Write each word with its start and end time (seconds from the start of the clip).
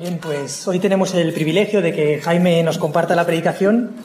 Bien, 0.00 0.18
pues 0.18 0.68
hoy 0.68 0.78
tenemos 0.78 1.12
el 1.14 1.32
privilegio 1.32 1.82
de 1.82 1.92
que 1.92 2.20
Jaime 2.20 2.62
nos 2.62 2.78
comparta 2.78 3.16
la 3.16 3.26
predicación 3.26 3.96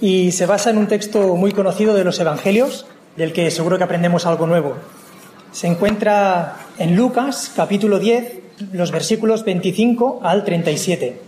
y 0.00 0.30
se 0.30 0.46
basa 0.46 0.70
en 0.70 0.78
un 0.78 0.86
texto 0.86 1.34
muy 1.34 1.50
conocido 1.50 1.94
de 1.94 2.04
los 2.04 2.20
Evangelios, 2.20 2.86
del 3.16 3.32
que 3.32 3.50
seguro 3.50 3.76
que 3.76 3.82
aprendemos 3.82 4.24
algo 4.24 4.46
nuevo. 4.46 4.76
Se 5.50 5.66
encuentra 5.66 6.58
en 6.78 6.94
Lucas 6.94 7.50
capítulo 7.56 7.98
10, 7.98 8.34
los 8.72 8.92
versículos 8.92 9.44
25 9.44 10.20
al 10.22 10.44
37. 10.44 11.18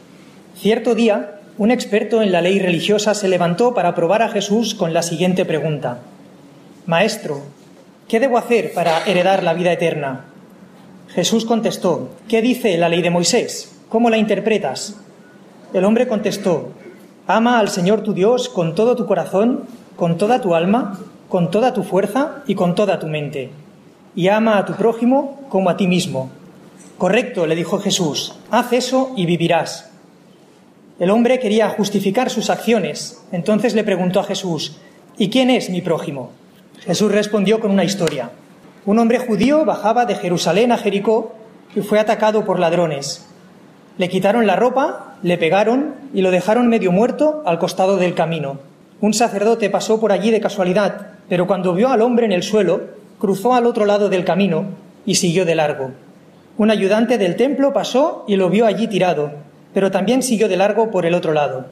Cierto 0.61 0.95
día, 0.95 1.41
un 1.59 1.73
experto 1.73 2.23
en 2.23 2.31
la 2.31 2.41
ley 2.41 2.61
religiosa 2.61 3.15
se 3.15 3.27
levantó 3.27 3.75
para 3.75 3.97
probar 3.97 4.23
a 4.23 4.29
Jesús 4.29 4.77
con 4.77 4.95
la 4.95 5.03
siguiente 5.03 5.45
pregunta. 5.45 5.99
Maestro, 6.87 7.43
¿qué 8.07 8.21
debo 8.21 8.39
hacer 8.39 8.75
para 8.75 9.05
heredar 9.07 9.43
la 9.43 9.55
vida 9.55 9.73
eterna? 9.73 10.27
Jesús 11.09 11.45
contestó, 11.45 12.11
¿qué 12.29 12.43
dice 12.43 12.79
la 12.79 12.89
ley 12.89 13.03
de 13.03 13.11
Moisés? 13.11 13.74
¿Cómo 13.95 14.11
la 14.11 14.19
interpretas? 14.19 14.97
El 15.73 15.85
hombre 15.85 16.09
contestó, 16.09 16.71
Ama 17.29 17.61
al 17.61 17.69
Señor 17.69 18.01
tu 18.01 18.13
Dios 18.13 18.49
con 18.49 18.75
todo 18.75 18.97
tu 18.97 19.07
corazón, 19.07 19.67
con 19.95 20.19
toda 20.19 20.41
tu 20.41 20.57
alma, 20.57 20.99
con 21.29 21.53
toda 21.53 21.73
tu 21.73 21.85
fuerza 21.85 22.43
y 22.49 22.57
con 22.57 22.75
toda 22.75 22.99
tu 22.99 23.07
mente. 23.07 23.51
Y 24.17 24.27
ama 24.27 24.59
a 24.59 24.65
tu 24.65 24.73
prójimo 24.73 25.43
como 25.49 25.71
a 25.71 25.77
ti 25.77 25.87
mismo. 25.87 26.29
Correcto, 26.99 27.47
le 27.47 27.55
dijo 27.55 27.79
Jesús, 27.79 28.35
haz 28.51 28.73
eso 28.73 29.13
y 29.17 29.27
vivirás. 29.27 29.93
El 30.99 31.11
hombre 31.11 31.39
quería 31.39 31.69
justificar 31.69 32.31
sus 32.31 32.51
acciones. 32.51 33.23
Entonces 33.31 33.77
le 33.77 33.85
preguntó 33.85 34.19
a 34.19 34.25
Jesús, 34.25 34.77
¿y 35.19 35.31
quién 35.31 35.51
es 35.51 35.71
mi 35.71 35.83
prójimo? 35.83 36.33
Jesús 36.81 37.13
respondió 37.13 37.61
con 37.61 37.71
una 37.71 37.85
historia. 37.85 38.33
Un 38.87 38.99
hombre 38.99 39.21
judío 39.21 39.65
bajaba 39.65 40.05
de 40.05 40.17
Jerusalén 40.17 40.73
a 40.73 40.79
Jericó 40.79 41.37
y 41.77 41.81
fue 41.81 42.01
atacado 42.01 42.45
por 42.45 42.59
ladrones. 42.59 43.29
Le 43.97 44.09
quitaron 44.09 44.47
la 44.47 44.57
ropa, 44.57 45.17
le 45.23 45.39
pegaron 45.39 45.95
y 46.13 46.23
lo 46.23 46.31
dejaron 46.33 46.69
medio 46.69 46.91
muerto 46.91 47.43
al 47.47 47.59
costado 47.61 47.97
del 47.97 48.15
camino. 48.15 48.59
Un 49.01 49.15
sacerdote 49.15 49.71
pasó 49.71 50.01
por 50.01 50.11
allí 50.11 50.31
de 50.31 50.41
casualidad, 50.41 51.09
pero 51.29 51.47
cuando 51.47 51.75
vio 51.75 51.91
al 51.91 52.03
hombre 52.03 52.27
en 52.27 52.33
el 52.33 52.43
suelo, 52.43 52.83
cruzó 53.19 53.55
al 53.55 53.67
otro 53.67 53.87
lado 53.87 54.09
del 54.09 54.25
camino 54.25 54.65
y 55.07 55.15
siguió 55.15 55.45
de 55.45 55.55
largo. 55.55 55.93
Un 56.57 56.71
ayudante 56.71 57.19
del 57.19 57.37
templo 57.37 57.73
pasó 57.73 58.25
y 58.27 58.37
lo 58.37 58.51
vio 58.51 58.67
allí 58.67 58.89
tirado, 58.89 59.31
pero 59.73 59.91
también 59.91 60.23
siguió 60.23 60.49
de 60.49 60.57
largo 60.57 60.91
por 60.91 61.07
el 61.07 61.15
otro 61.15 61.33
lado. 61.33 61.67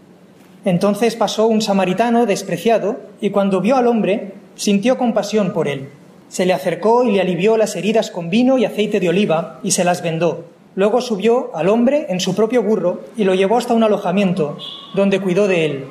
Entonces 0.65 1.17
pasó 1.17 1.47
un 1.47 1.61
samaritano 1.61 2.27
despreciado 2.27 3.01
y 3.21 3.31
cuando 3.31 3.61
vio 3.61 3.77
al 3.77 3.89
hombre, 3.89 4.35
sintió 4.55 4.97
compasión 4.97 5.53
por 5.53 5.67
él. 5.67 5.89
Se 6.29 6.47
le 6.47 6.53
acercó 6.53 7.05
y 7.05 7.13
le 7.13 7.21
alivió 7.21 7.57
las 7.57 7.75
heridas 7.75 8.11
con 8.11 8.31
vino 8.31 8.59
y 8.59 8.65
aceite 8.65 9.01
de 9.01 9.09
oliva 9.09 9.59
y 9.63 9.73
se 9.73 9.85
las 9.85 10.03
vendó. 10.03 10.45
Luego 10.75 11.03
subió 11.03 11.55
al 11.55 11.69
hombre 11.69 12.07
en 12.09 12.21
su 12.21 12.35
propio 12.35 12.63
burro 12.63 13.03
y 13.17 13.25
lo 13.25 13.35
llevó 13.35 13.59
hasta 13.59 13.75
un 13.75 13.83
alojamiento, 13.83 14.57
donde 14.95 15.21
cuidó 15.21 15.47
de 15.47 15.67
él. 15.67 15.85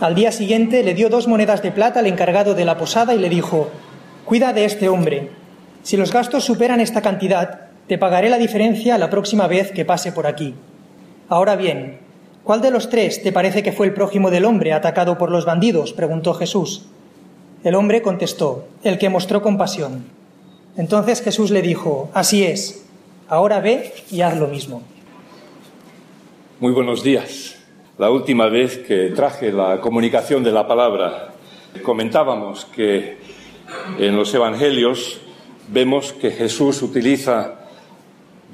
Al 0.00 0.14
día 0.14 0.32
siguiente 0.32 0.82
le 0.82 0.94
dio 0.94 1.08
dos 1.08 1.28
monedas 1.28 1.62
de 1.62 1.70
plata 1.70 2.00
al 2.00 2.06
encargado 2.06 2.54
de 2.54 2.64
la 2.64 2.76
posada 2.76 3.14
y 3.14 3.18
le 3.18 3.28
dijo, 3.28 3.68
Cuida 4.24 4.52
de 4.52 4.64
este 4.64 4.88
hombre. 4.88 5.30
Si 5.84 5.96
los 5.96 6.12
gastos 6.12 6.44
superan 6.44 6.80
esta 6.80 7.00
cantidad, 7.00 7.68
te 7.86 7.96
pagaré 7.96 8.28
la 8.28 8.38
diferencia 8.38 8.98
la 8.98 9.08
próxima 9.08 9.46
vez 9.46 9.70
que 9.70 9.84
pase 9.84 10.10
por 10.10 10.26
aquí. 10.26 10.56
Ahora 11.28 11.54
bien, 11.54 12.00
¿cuál 12.42 12.60
de 12.60 12.72
los 12.72 12.90
tres 12.90 13.22
te 13.22 13.30
parece 13.30 13.62
que 13.62 13.70
fue 13.70 13.86
el 13.86 13.94
prójimo 13.94 14.30
del 14.30 14.44
hombre 14.46 14.72
atacado 14.72 15.16
por 15.16 15.30
los 15.30 15.44
bandidos? 15.44 15.92
preguntó 15.92 16.34
Jesús. 16.34 16.86
El 17.62 17.76
hombre 17.76 18.02
contestó, 18.02 18.66
el 18.82 18.98
que 18.98 19.08
mostró 19.08 19.42
compasión. 19.42 20.04
Entonces 20.76 21.22
Jesús 21.22 21.52
le 21.52 21.62
dijo, 21.62 22.10
Así 22.12 22.42
es 22.42 22.85
Ahora 23.28 23.58
ve 23.58 23.92
y 24.12 24.20
haz 24.20 24.38
lo 24.38 24.46
mismo. 24.46 24.84
Muy 26.60 26.72
buenos 26.72 27.02
días. 27.02 27.56
La 27.98 28.08
última 28.08 28.46
vez 28.46 28.78
que 28.78 29.10
traje 29.10 29.50
la 29.50 29.80
comunicación 29.80 30.44
de 30.44 30.52
la 30.52 30.68
palabra, 30.68 31.34
comentábamos 31.82 32.66
que 32.66 33.18
en 33.98 34.14
los 34.14 34.32
Evangelios 34.32 35.18
vemos 35.66 36.12
que 36.12 36.30
Jesús 36.30 36.82
utiliza 36.82 37.66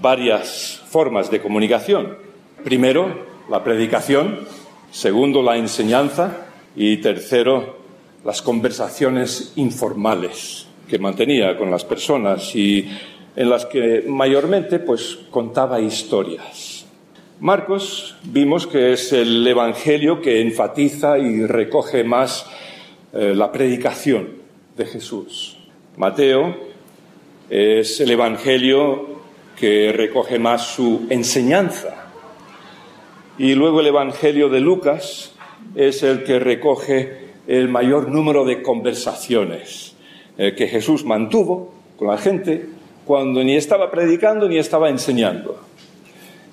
varias 0.01 0.83
formas 0.87 1.31
de 1.31 1.43
comunicación. 1.43 2.17
Primero, 2.65 3.27
la 3.51 3.63
predicación. 3.63 4.47
Segundo, 4.91 5.43
la 5.43 5.59
enseñanza. 5.59 6.47
Y 6.75 6.97
tercero, 6.97 7.77
las 8.25 8.41
conversaciones 8.41 9.53
informales 9.57 10.67
que 10.89 10.99
mantenía 10.99 11.59
con 11.59 11.71
las 11.71 11.85
personas 11.85 12.57
y 12.57 12.89
en 13.37 13.51
las 13.51 13.67
que 13.67 14.05
mayormente 14.07 14.79
pues 14.79 15.19
contaba 15.31 15.81
historias. 15.81 16.87
Marcos 17.41 18.17
vimos 18.25 18.67
que 18.67 18.93
es 18.93 19.13
el 19.13 19.47
evangelio 19.47 20.21
que 20.21 20.41
enfatiza 20.41 21.19
y 21.19 21.45
recoge 21.45 22.05
más 22.05 22.47
eh, 23.13 23.35
la 23.35 23.51
predicación 23.51 24.29
de 24.77 24.87
Jesús. 24.87 25.59
Mateo 25.97 26.55
es 27.51 28.01
el 28.01 28.11
evangelio 28.11 29.21
que 29.59 29.93
recoge 29.93 30.39
más 30.39 30.67
su 30.67 31.07
enseñanza. 31.11 32.07
Y 33.39 33.55
luego 33.55 33.81
el 33.81 33.89
evangelio 33.89 34.49
de 34.49 34.61
Lucas 34.61 35.35
es 35.75 36.03
el 36.03 36.25
que 36.25 36.39
recoge 36.39 37.33
el 37.47 37.69
mayor 37.69 38.09
número 38.09 38.45
de 38.45 38.63
conversaciones 38.63 39.97
eh, 40.39 40.55
que 40.57 40.69
Jesús 40.69 41.05
mantuvo 41.05 41.75
con 41.97 42.09
la 42.09 42.19
gente 42.19 42.67
cuando 43.05 43.43
ni 43.43 43.57
estaba 43.57 43.91
predicando 43.91 44.49
ni 44.49 44.59
estaba 44.59 44.89
enseñando. 44.89 45.59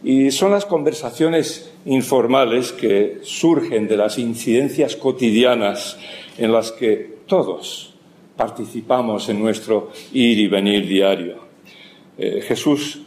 Y 0.04 0.32
son 0.32 0.52
las 0.52 0.66
conversaciones 0.66 1.72
informales 1.86 2.72
que 2.72 3.20
surgen 3.22 3.88
de 3.88 3.98
las 3.98 4.18
incidencias 4.18 4.96
cotidianas 4.96 5.98
en 6.38 6.52
las 6.52 6.72
que 6.72 7.20
todos 7.28 7.94
participamos 8.38 9.28
en 9.28 9.40
nuestro 9.40 9.92
ir 10.14 10.40
y 10.40 10.48
venir 10.48 10.88
diario. 10.88 11.40
Eh, 12.18 12.42
Jesús 12.42 13.02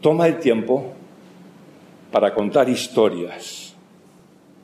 toma 0.00 0.28
el 0.28 0.38
tiempo 0.38 0.92
para 2.12 2.32
contar 2.32 2.68
historias 2.68 3.74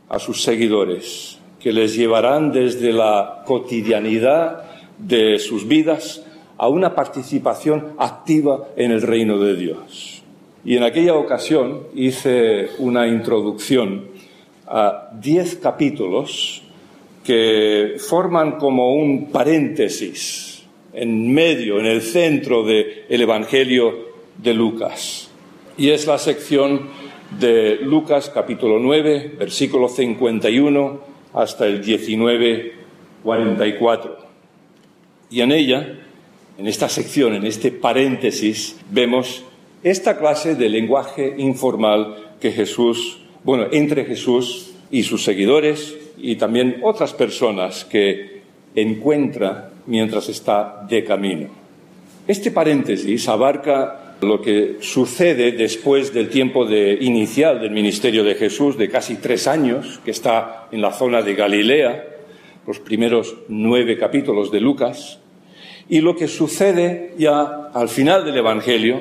a 0.09 0.19
sus 0.19 0.43
seguidores 0.43 1.38
que 1.60 1.72
les 1.72 1.97
llevarán 1.97 2.53
desde 2.53 2.93
la 2.93 3.43
cotidianidad 3.44 4.65
de 4.98 5.38
sus 5.38 5.66
vidas 5.66 6.25
a 6.59 6.69
una 6.69 6.94
participación 6.94 7.94
activa 7.99 8.69
en 8.77 8.91
el 8.91 9.03
reino 9.03 9.39
de 9.39 9.56
Dios. 9.56 10.22
Y 10.65 10.77
en 10.77 10.83
aquella 10.83 11.15
ocasión 11.15 11.83
hice 11.94 12.71
una 12.78 13.06
introducción 13.06 14.06
a 14.66 15.11
diez 15.21 15.56
capítulos 15.56 16.62
que 17.25 17.97
forman 17.99 18.53
como 18.53 18.95
un 18.95 19.31
paréntesis 19.31 20.65
en 20.93 21.33
medio, 21.33 21.78
en 21.78 21.87
el 21.87 22.03
centro 22.03 22.65
del 22.65 23.05
Evangelio 23.09 24.06
de 24.39 24.55
Lucas. 24.55 25.31
Y 25.77 25.91
es 25.91 26.06
la 26.06 26.19
sección 26.19 26.89
de 27.39 27.77
Lucas 27.83 28.31
capítulo 28.33 28.78
9, 28.78 29.34
versículo 29.39 29.89
51 29.89 31.00
hasta 31.34 31.66
el 31.66 31.84
19, 31.84 32.72
44. 33.22 34.16
Y 35.31 35.41
en 35.41 35.53
ella 35.53 36.06
en 36.59 36.67
esta 36.67 36.89
sección, 36.89 37.34
en 37.34 37.44
este 37.44 37.71
paréntesis, 37.71 38.77
vemos 38.91 39.44
esta 39.83 40.19
clase 40.19 40.55
de 40.55 40.69
lenguaje 40.69 41.34
informal 41.39 42.34
que 42.41 42.53
Jesús, 42.53 43.19
bueno, 43.44 43.67
entre 43.72 44.05
Jesús 44.05 44.72
y 44.91 45.03
sus 45.03 45.22
seguidores 45.22 45.97
y 46.19 46.37
también 46.37 46.81
otras 46.83 47.12
personas 47.12 47.84
que 47.84 48.41
encuentra 48.75 49.71
mientras 49.87 50.28
está 50.28 50.87
de 50.89 51.05
camino. 51.05 51.49
Este 52.27 52.50
paréntesis 52.50 53.28
abarca 53.28 54.16
lo 54.21 54.41
que 54.41 54.78
sucede 54.81 55.53
después 55.53 56.13
del 56.13 56.30
tiempo 56.30 56.69
inicial 56.71 57.60
del 57.60 57.71
ministerio 57.71 58.25
de 58.25 58.34
Jesús, 58.34 58.78
de 58.78 58.89
casi 58.89 59.16
tres 59.16 59.47
años, 59.47 60.01
que 60.04 60.10
está 60.10 60.69
en 60.72 60.80
la 60.80 60.92
zona 60.92 61.22
de 61.22 61.34
Galilea, 61.34 62.04
los 62.66 62.80
primeros 62.80 63.36
nueve 63.48 63.97
capítulos 63.97 64.51
de 64.51 64.60
Lucas, 64.60 65.21
y 65.88 66.00
lo 66.00 66.16
que 66.16 66.28
sucede 66.28 67.15
ya 67.18 67.71
al 67.72 67.88
final 67.88 68.24
del 68.24 68.38
Evangelio, 68.38 69.00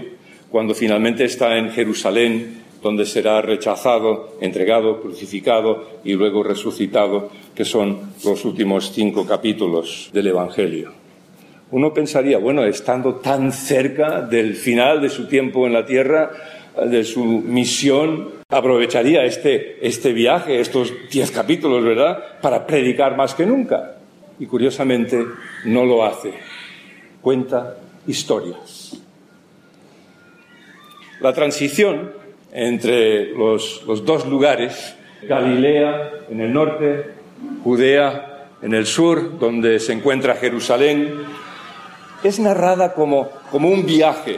cuando 0.51 0.75
finalmente 0.75 1.25
está 1.25 1.57
en 1.57 1.71
Jerusalén, 1.71 2.63
donde 2.81 3.05
será 3.05 3.41
rechazado, 3.41 4.37
entregado, 4.41 5.01
crucificado 5.01 5.99
y 6.03 6.13
luego 6.13 6.43
resucitado, 6.43 7.31
que 7.55 7.65
son 7.65 8.13
los 8.23 8.45
últimos 8.45 8.91
cinco 8.93 9.25
capítulos 9.25 10.11
del 10.13 10.27
Evangelio. 10.27 10.91
Uno 11.71 11.91
pensaría, 11.93 12.37
bueno, 12.37 12.63
estando 12.63 13.15
tan 13.15 13.51
cerca 13.51 14.21
del 14.21 14.53
final 14.53 15.01
de 15.01 15.09
su 15.09 15.27
tiempo 15.27 15.65
en 15.65 15.73
la 15.73 15.85
tierra, 15.85 16.31
de 16.85 17.03
su 17.03 17.25
misión, 17.25 18.29
aprovecharía 18.49 19.25
este, 19.25 19.85
este 19.85 20.13
viaje, 20.13 20.59
estos 20.59 20.93
diez 21.09 21.31
capítulos, 21.31 21.83
¿verdad?, 21.83 22.39
para 22.39 22.67
predicar 22.67 23.17
más 23.17 23.33
que 23.33 23.47
nunca. 23.47 23.95
Y 24.37 24.45
curiosamente 24.45 25.25
no 25.65 25.85
lo 25.85 26.05
hace 26.05 26.33
cuenta 27.25 27.77
historias. 28.05 28.95
La 31.21 31.33
transición 31.33 32.13
entre 32.53 33.33
los, 33.33 33.81
dos 34.05 34.27
lugares, 34.27 34.95
Galilea 35.23 36.11
en 36.29 36.41
el 36.41 36.53
norte, 36.53 37.15
Judea 37.63 38.49
en 38.61 38.75
el 38.75 38.85
sur, 38.85 39.39
donde 39.39 39.79
se 39.79 39.93
encuentra 39.93 40.35
Jerusalén, 40.35 41.15
es 42.23 42.37
narrada 42.37 42.93
como, 42.93 43.31
como 43.49 43.69
un 43.69 43.87
viaje 43.87 44.37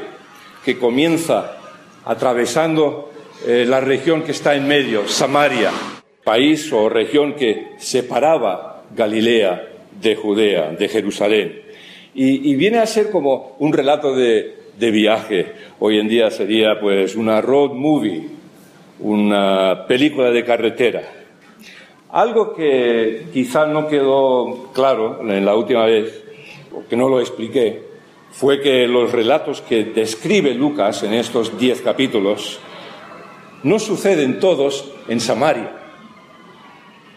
que 0.63 0.79
comienza 0.79 1.57
atravesando 2.05 3.11
eh, 3.45 3.65
la 3.67 3.81
región 3.81 4.23
que 4.23 4.31
está 4.31 4.55
en 4.55 4.65
medio, 4.65 5.09
Samaria, 5.09 5.71
país 6.23 6.71
o 6.71 6.87
región 6.87 7.33
que 7.33 7.73
separaba 7.79 8.83
Galilea 8.95 9.73
de 9.99 10.15
Judea, 10.15 10.71
de 10.71 10.87
Jerusalén. 10.87 11.66
Y, 12.19 12.55
viene 12.55 12.79
a 12.79 12.87
ser 12.87 13.11
como 13.11 13.55
un 13.59 13.71
relato 13.71 14.15
de, 14.15 14.55
de, 14.79 14.89
viaje. 14.89 15.53
Hoy 15.77 15.99
en 15.99 16.07
día 16.07 16.31
sería 16.31 16.79
pues 16.79 17.15
una 17.15 17.41
road 17.41 17.73
movie, 17.73 18.27
una 18.99 19.85
película 19.87 20.31
de 20.31 20.43
carretera. 20.43 21.03
Algo 22.09 22.55
que 22.55 23.27
quizá 23.31 23.67
no 23.67 23.87
quedó 23.87 24.71
claro 24.73 25.21
en 25.29 25.45
la 25.45 25.55
última 25.55 25.85
vez, 25.85 26.23
o 26.73 26.87
que 26.89 26.97
no 26.97 27.07
lo 27.07 27.19
expliqué, 27.19 27.83
fue 28.31 28.61
que 28.61 28.87
los 28.87 29.11
relatos 29.11 29.61
que 29.61 29.83
describe 29.83 30.55
Lucas 30.55 31.03
en 31.03 31.13
estos 31.13 31.59
diez 31.59 31.81
capítulos 31.81 32.59
no 33.61 33.77
suceden 33.77 34.39
todos 34.39 34.91
en 35.07 35.19
Samaria, 35.19 35.71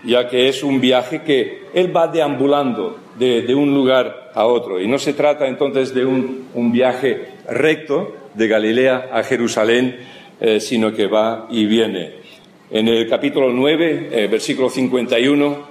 ya 0.04 0.28
que 0.28 0.50
es 0.50 0.62
un 0.62 0.78
viaje 0.78 1.22
que 1.22 1.68
él 1.72 1.96
va 1.96 2.06
deambulando 2.06 2.98
de, 3.20 3.54
un 3.54 3.74
lugar 3.74 4.32
a 4.34 4.46
otro. 4.46 4.80
Y 4.80 4.88
no 4.88 4.98
se 4.98 5.12
trata 5.12 5.46
entonces 5.46 5.94
de 5.94 6.06
un, 6.06 6.72
viaje 6.72 7.28
recto 7.48 8.16
de 8.34 8.48
Galilea 8.48 9.10
a 9.12 9.22
Jerusalén, 9.22 9.98
eh, 10.40 10.58
sino 10.58 10.92
que 10.92 11.06
va 11.06 11.46
y 11.50 11.66
viene. 11.66 12.14
En 12.70 12.88
el 12.88 13.08
capítulo 13.08 13.50
9, 13.50 14.08
eh, 14.10 14.26
versículo 14.28 14.70
51, 14.70 15.68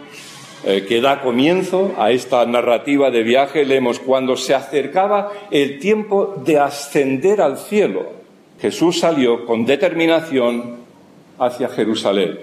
eh, 0.66 0.86
que 0.88 1.02
da 1.02 1.22
comienzo 1.22 1.96
a 1.98 2.12
esta 2.12 2.46
narrativa 2.46 3.10
de 3.10 3.24
viaje, 3.24 3.66
leemos, 3.66 4.00
cuando 4.00 4.36
se 4.36 4.54
acercaba 4.54 5.32
el 5.50 5.80
tiempo 5.80 6.36
de 6.46 6.60
ascender 6.60 7.42
al 7.42 7.58
cielo, 7.58 8.12
Jesús 8.62 9.00
salió 9.00 9.46
con 9.46 9.66
determinación 9.66 10.76
hacia 11.40 11.70
Jerusalén. 11.70 12.40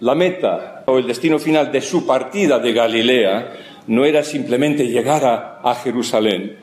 La 0.00 0.14
meta 0.14 0.84
o 0.86 0.98
el 0.98 1.06
destino 1.06 1.38
final 1.38 1.72
de 1.72 1.80
su 1.80 2.06
partida 2.06 2.58
de 2.58 2.72
Galilea 2.72 3.52
no 3.86 4.04
era 4.04 4.22
simplemente 4.22 4.88
llegar 4.88 5.24
a, 5.24 5.74
Jerusalén, 5.76 6.56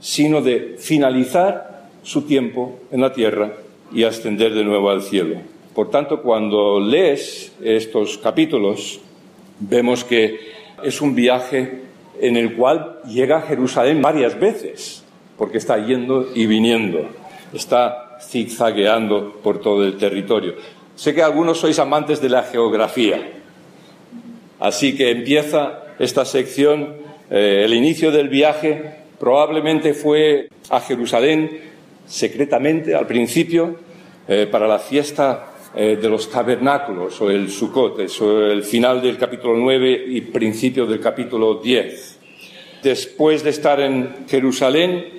sino 0.00 0.42
de 0.42 0.76
finalizar 0.78 1.88
su 2.02 2.22
tiempo 2.22 2.78
en 2.90 3.00
la 3.00 3.12
tierra 3.12 3.52
y 3.92 4.04
ascender 4.04 4.52
de 4.54 4.64
nuevo 4.64 4.90
al 4.90 5.02
cielo. 5.02 5.36
Por 5.74 5.90
tanto, 5.90 6.22
cuando 6.22 6.80
lees 6.80 7.52
estos 7.62 8.18
capítulos, 8.18 9.00
vemos 9.60 10.04
que 10.04 10.38
es 10.82 11.00
un 11.00 11.14
viaje 11.14 11.82
en 12.20 12.36
el 12.36 12.54
cual 12.54 13.00
llega 13.06 13.38
a 13.38 13.42
Jerusalén 13.42 14.02
varias 14.02 14.38
veces, 14.38 15.04
porque 15.36 15.58
está 15.58 15.78
yendo 15.78 16.30
y 16.34 16.46
viniendo, 16.46 17.08
está 17.52 18.18
zigzagueando 18.20 19.38
por 19.42 19.60
todo 19.60 19.84
el 19.84 19.96
territorio. 19.96 20.54
Sé 20.94 21.14
que 21.14 21.22
algunos 21.22 21.58
sois 21.58 21.78
amantes 21.78 22.22
de 22.22 22.30
la 22.30 22.42
geografía, 22.42 23.20
así 24.58 24.96
que 24.96 25.10
empieza 25.10 25.85
esta 25.98 26.24
sección, 26.24 26.96
eh, 27.30 27.62
el 27.64 27.74
inicio 27.74 28.10
del 28.10 28.28
viaje 28.28 28.82
probablemente 29.18 29.94
fue 29.94 30.48
a 30.70 30.80
Jerusalén 30.80 31.50
secretamente 32.06 32.94
al 32.94 33.06
principio 33.06 33.76
eh, 34.28 34.46
para 34.50 34.68
la 34.68 34.78
fiesta 34.78 35.52
eh, 35.74 35.98
de 36.00 36.08
los 36.08 36.30
tabernáculos 36.30 37.20
o 37.20 37.30
el 37.30 37.50
Sukkot, 37.50 38.00
eso 38.00 38.46
el 38.46 38.62
final 38.62 39.00
del 39.00 39.16
capítulo 39.16 39.56
9 39.56 40.04
y 40.08 40.20
principio 40.20 40.86
del 40.86 41.00
capítulo 41.00 41.54
10. 41.56 42.18
Después 42.82 43.42
de 43.42 43.50
estar 43.50 43.80
en 43.80 44.26
Jerusalén, 44.28 45.16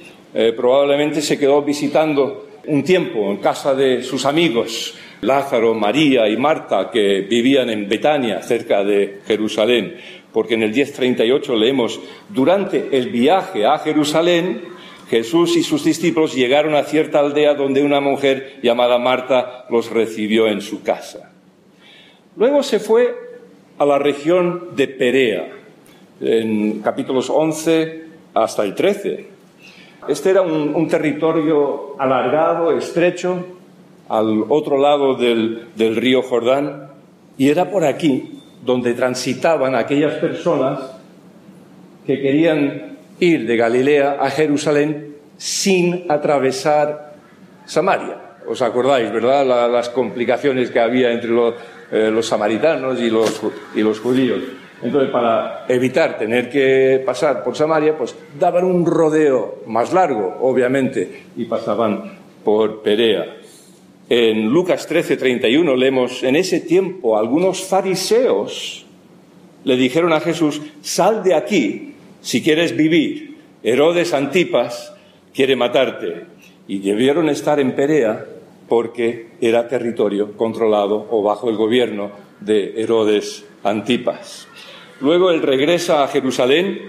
probablemente 0.55 1.21
se 1.21 1.39
quedó 1.39 1.63
visitando 1.63 2.47
un 2.67 2.83
tiempo 2.83 3.31
en 3.31 3.37
casa 3.37 3.73
de 3.73 4.03
sus 4.03 4.25
amigos, 4.25 4.93
Lázaro, 5.21 5.73
María 5.73 6.29
y 6.29 6.37
Marta, 6.37 6.91
que 6.91 7.21
vivían 7.21 7.69
en 7.69 7.89
Betania, 7.89 8.41
cerca 8.43 8.83
de 8.83 9.21
Jerusalén, 9.25 9.95
porque 10.37 10.53
en 10.53 10.61
el 10.61 10.69
1038 10.69 11.55
leemos, 11.55 11.99
durante 12.29 12.95
el 12.95 13.09
viaje 13.09 13.65
a 13.65 13.79
Jerusalén, 13.79 14.65
Jesús 15.09 15.57
y 15.57 15.63
sus 15.63 15.83
discípulos 15.83 16.35
llegaron 16.35 16.75
a 16.75 16.83
cierta 16.83 17.21
aldea 17.21 17.55
donde 17.55 17.81
una 17.81 18.01
mujer 18.01 18.59
llamada 18.61 18.99
Marta 18.99 19.65
los 19.71 19.89
recibió 19.89 20.45
en 20.45 20.61
su 20.61 20.83
casa. 20.83 21.31
Luego 22.35 22.61
se 22.61 22.79
fue 22.79 23.15
a 23.79 23.85
la 23.87 23.97
región 23.97 24.75
de 24.75 24.87
Perea, 24.87 25.49
en 26.21 26.81
capítulos 26.81 27.31
11 27.31 28.03
hasta 28.35 28.63
el 28.63 28.75
13. 28.75 29.25
Este 30.07 30.29
era 30.29 30.43
un, 30.43 30.75
un 30.75 30.87
territorio 30.87 31.99
alargado, 31.99 32.77
estrecho, 32.77 33.43
al 34.07 34.43
otro 34.49 34.77
lado 34.77 35.15
del, 35.15 35.95
río 35.95 36.21
Jordán, 36.21 36.91
y 37.39 37.49
era 37.49 37.71
por 37.71 37.83
aquí 37.83 38.36
donde 38.63 38.93
transitaban 38.93 39.75
aquellas 39.75 40.13
personas 40.15 40.79
que 42.05 42.21
querían 42.21 42.97
ir 43.19 43.47
de 43.47 43.57
Galilea 43.57 44.17
a 44.19 44.29
Jerusalén 44.29 45.15
sin 45.37 46.05
atravesar 46.09 47.13
Samaria. 47.65 48.17
¿Os 48.47 48.61
acordáis, 48.61 49.11
verdad? 49.11 49.45
las 49.69 49.89
complicaciones 49.89 50.71
que 50.71 50.79
había 50.79 51.11
entre 51.11 51.29
eh, 51.91 52.09
los, 52.11 52.25
samaritanos 52.25 52.99
y 52.99 53.09
los, 53.09 53.41
y 53.75 53.81
los 53.81 53.99
judíos. 53.99 54.41
Entonces, 54.81 55.09
para 55.09 55.65
evitar 55.67 56.17
tener 56.17 56.49
que 56.49 57.01
pasar 57.05 57.43
por 57.43 57.55
Samaria, 57.55 57.97
pues 57.97 58.15
daban 58.39 58.63
un 58.63 58.85
rodeo 58.85 59.63
más 59.65 59.91
largo, 59.91 60.37
obviamente, 60.41 61.23
y 61.35 61.45
pasaban 61.45 62.19
por 62.43 62.81
Perea. 62.81 63.36
En 64.09 64.49
Lucas 64.49 64.87
13, 64.87 65.17
31 65.17 65.75
leemos, 65.75 66.23
en 66.23 66.35
ese 66.35 66.61
tiempo 66.61 67.17
algunos 67.17 67.63
fariseos 67.63 68.85
le 69.65 69.75
dijeron 69.75 70.13
a 70.13 70.21
Jesús, 70.21 70.61
sal 70.81 71.23
de 71.23 71.33
aquí 71.33 71.93
si 72.21 72.41
quieres 72.41 72.75
vivir. 72.75 73.35
Herodes 73.63 74.13
Antipas 74.13 74.93
quiere 75.33 75.55
matarte. 75.55 76.25
Y 76.69 76.79
debieron 76.79 77.29
estar 77.29 77.59
en 77.59 77.75
Perea 77.75 78.25
porque 78.67 79.27
era 79.41 79.67
territorio 79.67 80.35
controlado 80.37 81.07
o 81.09 81.21
bajo 81.21 81.49
el 81.49 81.55
gobierno 81.55 82.11
de 82.39 82.81
Herodes 82.81 83.45
Antipas. 83.63 84.47
Luego 84.99 85.31
él 85.31 85.41
regresa 85.41 86.03
a 86.03 86.07
Jerusalén 86.07 86.79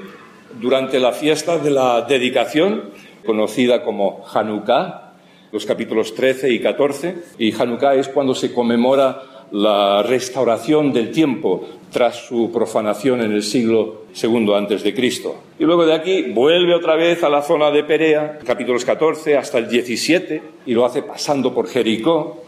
durante 0.61 0.99
la 0.99 1.13
fiesta 1.13 1.59
de 1.59 1.71
la 1.71 2.03
dedicación, 2.03 2.91
conocida 3.25 3.85
como 3.85 4.25
Hanukkah, 4.33 5.08
los 5.53 5.67
capítulos 5.67 6.15
13 6.15 6.51
y 6.51 6.61
14, 6.61 7.15
y 7.39 7.53
Hanukkah 7.53 7.95
es 7.95 8.09
cuando 8.09 8.35
se 8.35 8.53
conmemora 8.53 9.23
la 9.51 10.03
restauración 10.03 10.93
del 10.93 11.11
tiempo 11.11 11.67
tras 11.91 12.27
su 12.27 12.51
profanación 12.53 13.23
en 13.23 13.33
el 13.33 13.43
siglo 13.43 14.03
II 14.21 14.53
antes 14.55 14.83
de 14.83 14.95
Cristo. 14.95 15.37
Y 15.59 15.65
luego 15.65 15.87
de 15.87 15.95
aquí 15.95 16.23
vuelve 16.23 16.75
otra 16.75 16.97
vez 16.97 17.23
a 17.23 17.29
la 17.29 17.43
zona 17.43 17.71
de 17.71 17.85
Perea, 17.85 18.39
capítulos 18.45 18.85
14 18.85 19.37
hasta 19.37 19.59
el 19.59 19.69
17, 19.69 20.43
y 20.67 20.75
lo 20.75 20.85
hace 20.85 21.03
pasando 21.03 21.55
por 21.55 21.69
Jericó. 21.69 22.43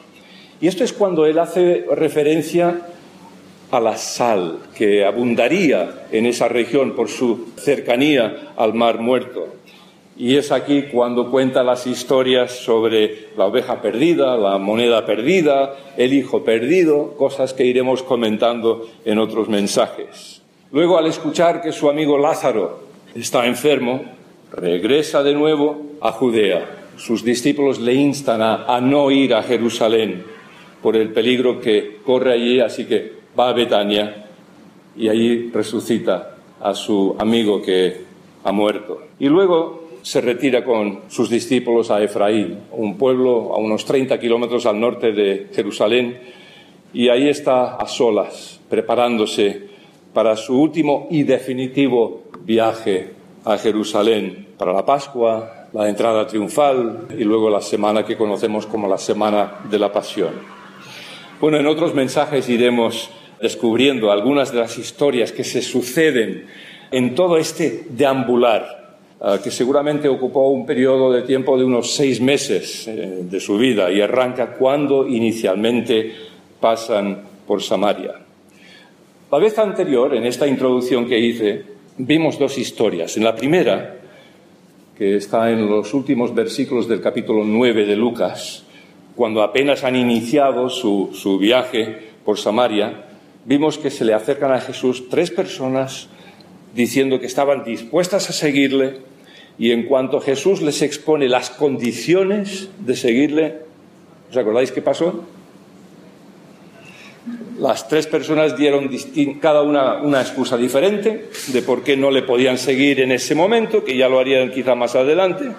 Y 0.61 0.67
esto 0.67 0.85
es 0.85 0.93
cuando 0.93 1.25
él 1.25 1.39
hace 1.39 1.87
referencia 1.91 2.83
a 3.71 3.81
la 3.81 3.97
sal 3.97 4.59
que 4.75 5.05
abundaría 5.05 6.07
en 6.11 6.27
esa 6.27 6.49
región 6.49 6.95
por 6.95 7.09
su 7.09 7.53
cercanía 7.57 8.53
al 8.57 8.75
Mar 8.75 8.99
Muerto. 8.99 9.49
Y 10.21 10.37
es 10.37 10.53
aquí 10.53 10.83
cuando 10.83 11.31
cuenta 11.31 11.63
las 11.63 11.87
historias 11.87 12.53
sobre 12.53 13.29
la 13.39 13.47
oveja 13.47 13.81
perdida, 13.81 14.37
la 14.37 14.59
moneda 14.59 15.07
perdida, 15.07 15.75
el 15.97 16.13
hijo 16.13 16.45
perdido, 16.45 17.15
cosas 17.17 17.55
que 17.55 17.65
iremos 17.65 18.03
comentando 18.03 18.87
en 19.07 19.19
otros 19.19 19.49
mensajes. 19.49 20.43
Luego, 20.73 20.99
al 20.99 21.07
escuchar 21.07 21.63
que 21.63 21.73
su 21.73 21.89
amigo 21.89 22.19
Lázaro 22.19 22.81
está 23.15 23.47
enfermo, 23.47 24.03
regresa 24.53 25.23
de 25.23 25.33
nuevo 25.33 25.87
a 26.03 26.13
Judea. 26.13 26.69
Sus 26.99 27.25
discípulos 27.25 27.81
le 27.81 27.95
instan 27.95 28.43
a, 28.43 28.79
no 28.83 29.11
ir 29.11 29.33
a 29.33 29.43
Jerusalén 29.43 30.23
por 30.83 30.97
el 30.97 31.15
peligro 31.15 31.63
que 31.63 32.01
corre 32.05 32.35
allí, 32.35 32.61
así 32.61 32.85
que 32.85 33.11
va 33.39 33.49
a 33.49 33.55
Betania 33.55 34.27
y 34.95 35.09
allí 35.09 35.51
resucita 35.51 36.37
a 36.61 36.75
su 36.75 37.17
amigo 37.19 37.63
que 37.63 38.03
ha 38.45 38.53
muerto. 38.53 39.01
Y 39.19 39.27
luego 39.27 39.80
se 40.03 40.21
retira 40.21 40.65
con 40.65 41.03
sus 41.09 41.29
discípulos 41.31 41.91
a 41.91 42.03
Efraín, 42.03 42.59
un 42.73 42.97
pueblo 42.97 43.55
a 43.55 43.59
unos 43.59 43.85
30 43.85 44.19
kilómetros 44.19 44.67
al 44.67 44.81
norte 44.81 45.13
de 45.13 45.49
Jerusalén, 45.53 46.19
y 46.93 47.09
ahí 47.09 47.29
está 47.29 47.77
a 47.77 47.87
solas, 47.87 48.61
preparándose 48.69 49.69
para 50.13 50.37
su 50.37 50.61
último 50.61 51.07
y 51.11 51.23
definitivo 51.23 52.25
viaje 52.45 53.11
a 53.45 53.57
Jerusalén, 53.59 54.49
para 54.59 54.73
la 54.73 54.85
Pascua, 54.85 55.69
la 55.73 55.89
entrada 55.89 56.27
triunfal 56.27 57.07
y 57.17 57.25
luego 57.25 57.49
la 57.49 57.61
semana 57.61 58.05
que 58.05 58.17
conocemos 58.17 58.67
como 58.67 58.89
la 58.89 58.99
Semana 58.99 59.61
de 59.71 59.79
la 59.79 59.93
Pasión. 59.93 60.35
Bueno, 61.41 61.59
en 61.59 61.67
otros 61.67 61.95
mensajes 61.95 62.49
iremos 62.49 63.11
descubriendo 63.41 64.11
algunas 64.11 64.53
de 64.53 64.59
las 64.59 64.77
historias 64.79 65.33
que 65.33 65.45
se 65.45 65.63
suceden 65.63 66.47
en 66.91 67.15
todo 67.15 67.39
este 67.39 67.85
deambular, 67.89 68.80
que 69.43 69.51
seguramente 69.51 70.09
ocupó 70.09 70.49
un 70.49 70.65
periodo 70.65 71.13
de 71.13 71.23
tiempo 71.23 71.59
de 71.59 71.65
unos 71.65 71.95
seis 71.95 72.23
meses 72.23 72.89
eh, 72.89 73.21
de 73.23 73.41
su 73.41 73.59
vida 73.59 73.93
y 73.93 74.01
arranca 74.01 74.55
cuando 74.55 75.07
inicialmente 75.07 76.15
pasan 76.59 77.23
por 77.47 77.63
Samaria. 77.63 78.15
La 79.31 79.39
vez 79.39 79.59
anterior, 79.59 80.15
en 80.15 80.25
esta 80.25 80.47
introducción 80.47 81.07
que 81.07 81.19
hice, 81.19 81.65
vimos 81.99 82.39
dos 82.39 82.57
historias. 82.57 83.15
En 83.19 83.25
la 83.25 83.37
primera, 83.37 83.99
que 84.97 85.17
está 85.17 85.51
en 85.51 85.69
los 85.69 85.93
últimos 85.93 86.35
versículos 86.35 86.89
del 86.89 87.03
capítulo 87.03 87.45
9 87.45 87.85
de 87.85 87.97
Lucas, 87.97 88.65
cuando 89.15 89.43
apenas 89.43 89.85
han 89.85 89.97
iniciado 89.97 90.71
su, 90.71 91.11
su 91.13 91.37
viaje 91.37 92.09
por 92.25 92.39
Samaria, 92.39 93.05
vimos 93.45 93.77
que 93.77 93.91
se 93.91 94.07
le 94.07 94.15
acercan 94.15 94.53
a 94.53 94.61
Jesús 94.61 95.11
tres 95.11 95.31
personas 95.31 96.09
diciendo 96.75 97.21
que 97.21 97.27
estaban 97.27 97.65
dispuestas 97.65 98.31
a 98.31 98.33
seguirle 98.33 99.10
y 99.59 99.73
en 99.73 99.85
cuanto 99.85 100.21
Jesús 100.21 100.63
les 100.63 100.81
expone 100.83 101.29
las 101.29 101.51
condiciones 101.51 102.71
de 102.79 102.97
seguirle, 102.97 103.59
¿os 104.31 104.37
acordáis 104.37 104.73
qué 104.73 104.81
pasó? 104.81 105.25
Las 107.59 107.87
tres 107.87 108.07
personas 108.07 108.57
dieron 108.57 108.91
cada 109.39 109.61
una 109.61 109.97
una 109.97 110.23
excusa 110.23 110.57
diferente 110.57 111.29
de 111.49 111.63
por 111.63 111.83
qué 111.83 111.95
no 111.95 112.11
le 112.11 112.23
podían 112.23 112.57
seguir 112.57 113.01
en 113.01 113.13
ese 113.13 113.35
momento, 113.35 113.85
que 113.85 113.97
ya 113.97 114.09
lo 114.09 114.19
harían 114.19 114.51
quizá 114.51 114.75
más 114.75 114.97
adelante, 114.97 115.51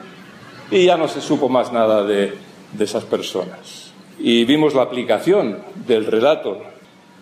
y 0.72 0.86
ya 0.86 0.98
no 0.98 1.08
se 1.08 1.22
supo 1.22 1.48
más 1.48 1.72
nada 1.72 2.04
de, 2.04 2.34
de 2.74 2.84
esas 2.84 3.04
personas. 3.04 3.92
Y 4.18 4.46
vimos 4.46 4.74
la 4.74 4.82
aplicación 4.82 5.60
del 5.86 6.08
relato, 6.08 6.64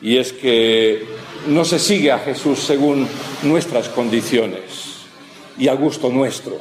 y 0.01 0.15
es 0.15 0.31
que 0.31 1.03
no 1.47 1.65
se 1.65 1.77
sigue 1.77 2.13
a 2.13 2.19
Jesús 2.19 2.59
según 2.59 3.05
nuestras 3.43 3.89
condiciones 3.89 4.88
y 5.59 5.67
a 5.67 5.75
gusto 5.75 6.09
nuestro, 6.09 6.57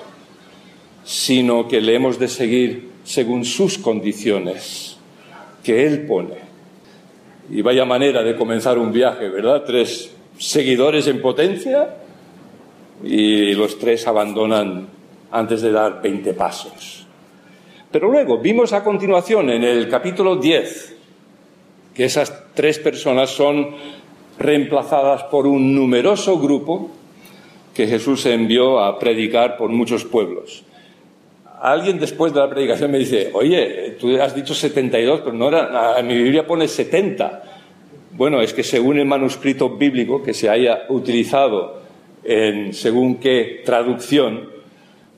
sino 1.04 1.68
que 1.68 1.80
le 1.80 1.94
hemos 1.94 2.18
de 2.18 2.28
seguir 2.28 2.90
según 3.04 3.44
sus 3.44 3.78
condiciones 3.78 4.98
que 5.62 5.86
Él 5.86 6.06
pone. 6.06 6.48
Y 7.50 7.62
vaya 7.62 7.84
manera 7.84 8.22
de 8.22 8.36
comenzar 8.36 8.76
un 8.76 8.92
viaje, 8.92 9.28
¿verdad? 9.28 9.64
Tres 9.64 10.14
seguidores 10.36 11.06
en 11.06 11.22
potencia 11.22 11.96
y 13.02 13.54
los 13.54 13.78
tres 13.78 14.06
abandonan 14.06 14.88
antes 15.30 15.62
de 15.62 15.72
dar 15.72 16.02
20 16.02 16.34
pasos. 16.34 17.06
Pero 17.90 18.10
luego 18.10 18.38
vimos 18.38 18.72
a 18.72 18.84
continuación 18.84 19.48
en 19.50 19.64
el 19.64 19.88
capítulo 19.88 20.36
10 20.36 20.96
que 21.94 22.04
esas 22.04 22.52
tres 22.54 22.78
personas 22.78 23.30
son 23.30 23.74
reemplazadas 24.38 25.24
por 25.24 25.46
un 25.46 25.74
numeroso 25.74 26.38
grupo 26.38 26.90
que 27.78 27.86
Jesús 27.86 28.26
envió 28.26 28.80
a 28.80 28.98
predicar 28.98 29.56
por 29.56 29.70
muchos 29.70 30.04
pueblos. 30.04 30.64
Alguien 31.60 32.00
después 32.00 32.34
de 32.34 32.40
la 32.40 32.50
predicación 32.50 32.90
me 32.90 32.98
dice, 32.98 33.30
oye, 33.32 33.94
tú 34.00 34.20
has 34.20 34.34
dicho 34.34 34.52
72, 34.52 35.20
pero 35.20 35.32
no 35.32 35.46
era, 35.46 35.96
en 35.96 36.08
mi 36.08 36.16
Biblia 36.16 36.44
pone 36.44 36.66
70. 36.66 37.40
Bueno, 38.14 38.40
es 38.42 38.52
que 38.52 38.64
según 38.64 38.98
el 38.98 39.06
manuscrito 39.06 39.76
bíblico 39.76 40.24
que 40.24 40.34
se 40.34 40.50
haya 40.50 40.86
utilizado 40.88 41.82
en 42.24 42.74
según 42.74 43.20
qué 43.20 43.62
traducción, 43.64 44.50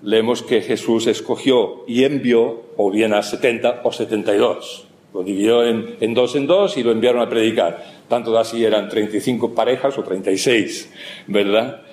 leemos 0.03 0.43
que 0.43 0.61
Jesús 0.61 1.07
escogió 1.07 1.85
y 1.89 2.05
envió 2.05 2.65
o 2.77 2.91
bien 2.91 3.15
a 3.15 3.23
70 3.23 3.81
o 3.85 3.91
72. 3.91 4.87
Lo 5.15 5.23
dividió 5.23 5.65
en, 5.65 5.97
en, 5.99 6.13
dos 6.13 6.37
en 6.37 6.47
dos 6.47 6.77
y 6.77 6.83
lo 6.83 6.93
enviaron 6.93 7.23
a 7.23 7.29
predicar. 7.31 7.83
Tanto 8.07 8.39
así 8.39 8.63
eran 8.63 8.91
35 8.91 9.55
parejas 9.55 9.97
o 9.97 10.03
36, 10.03 10.93
¿verdad? 11.27 11.85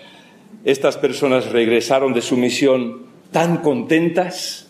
Estas 0.68 0.98
personas 0.98 1.50
regresaron 1.54 2.12
de 2.12 2.22
su 2.22 2.36
misión 2.36 3.04
tan 3.32 3.64
contentas 3.64 4.70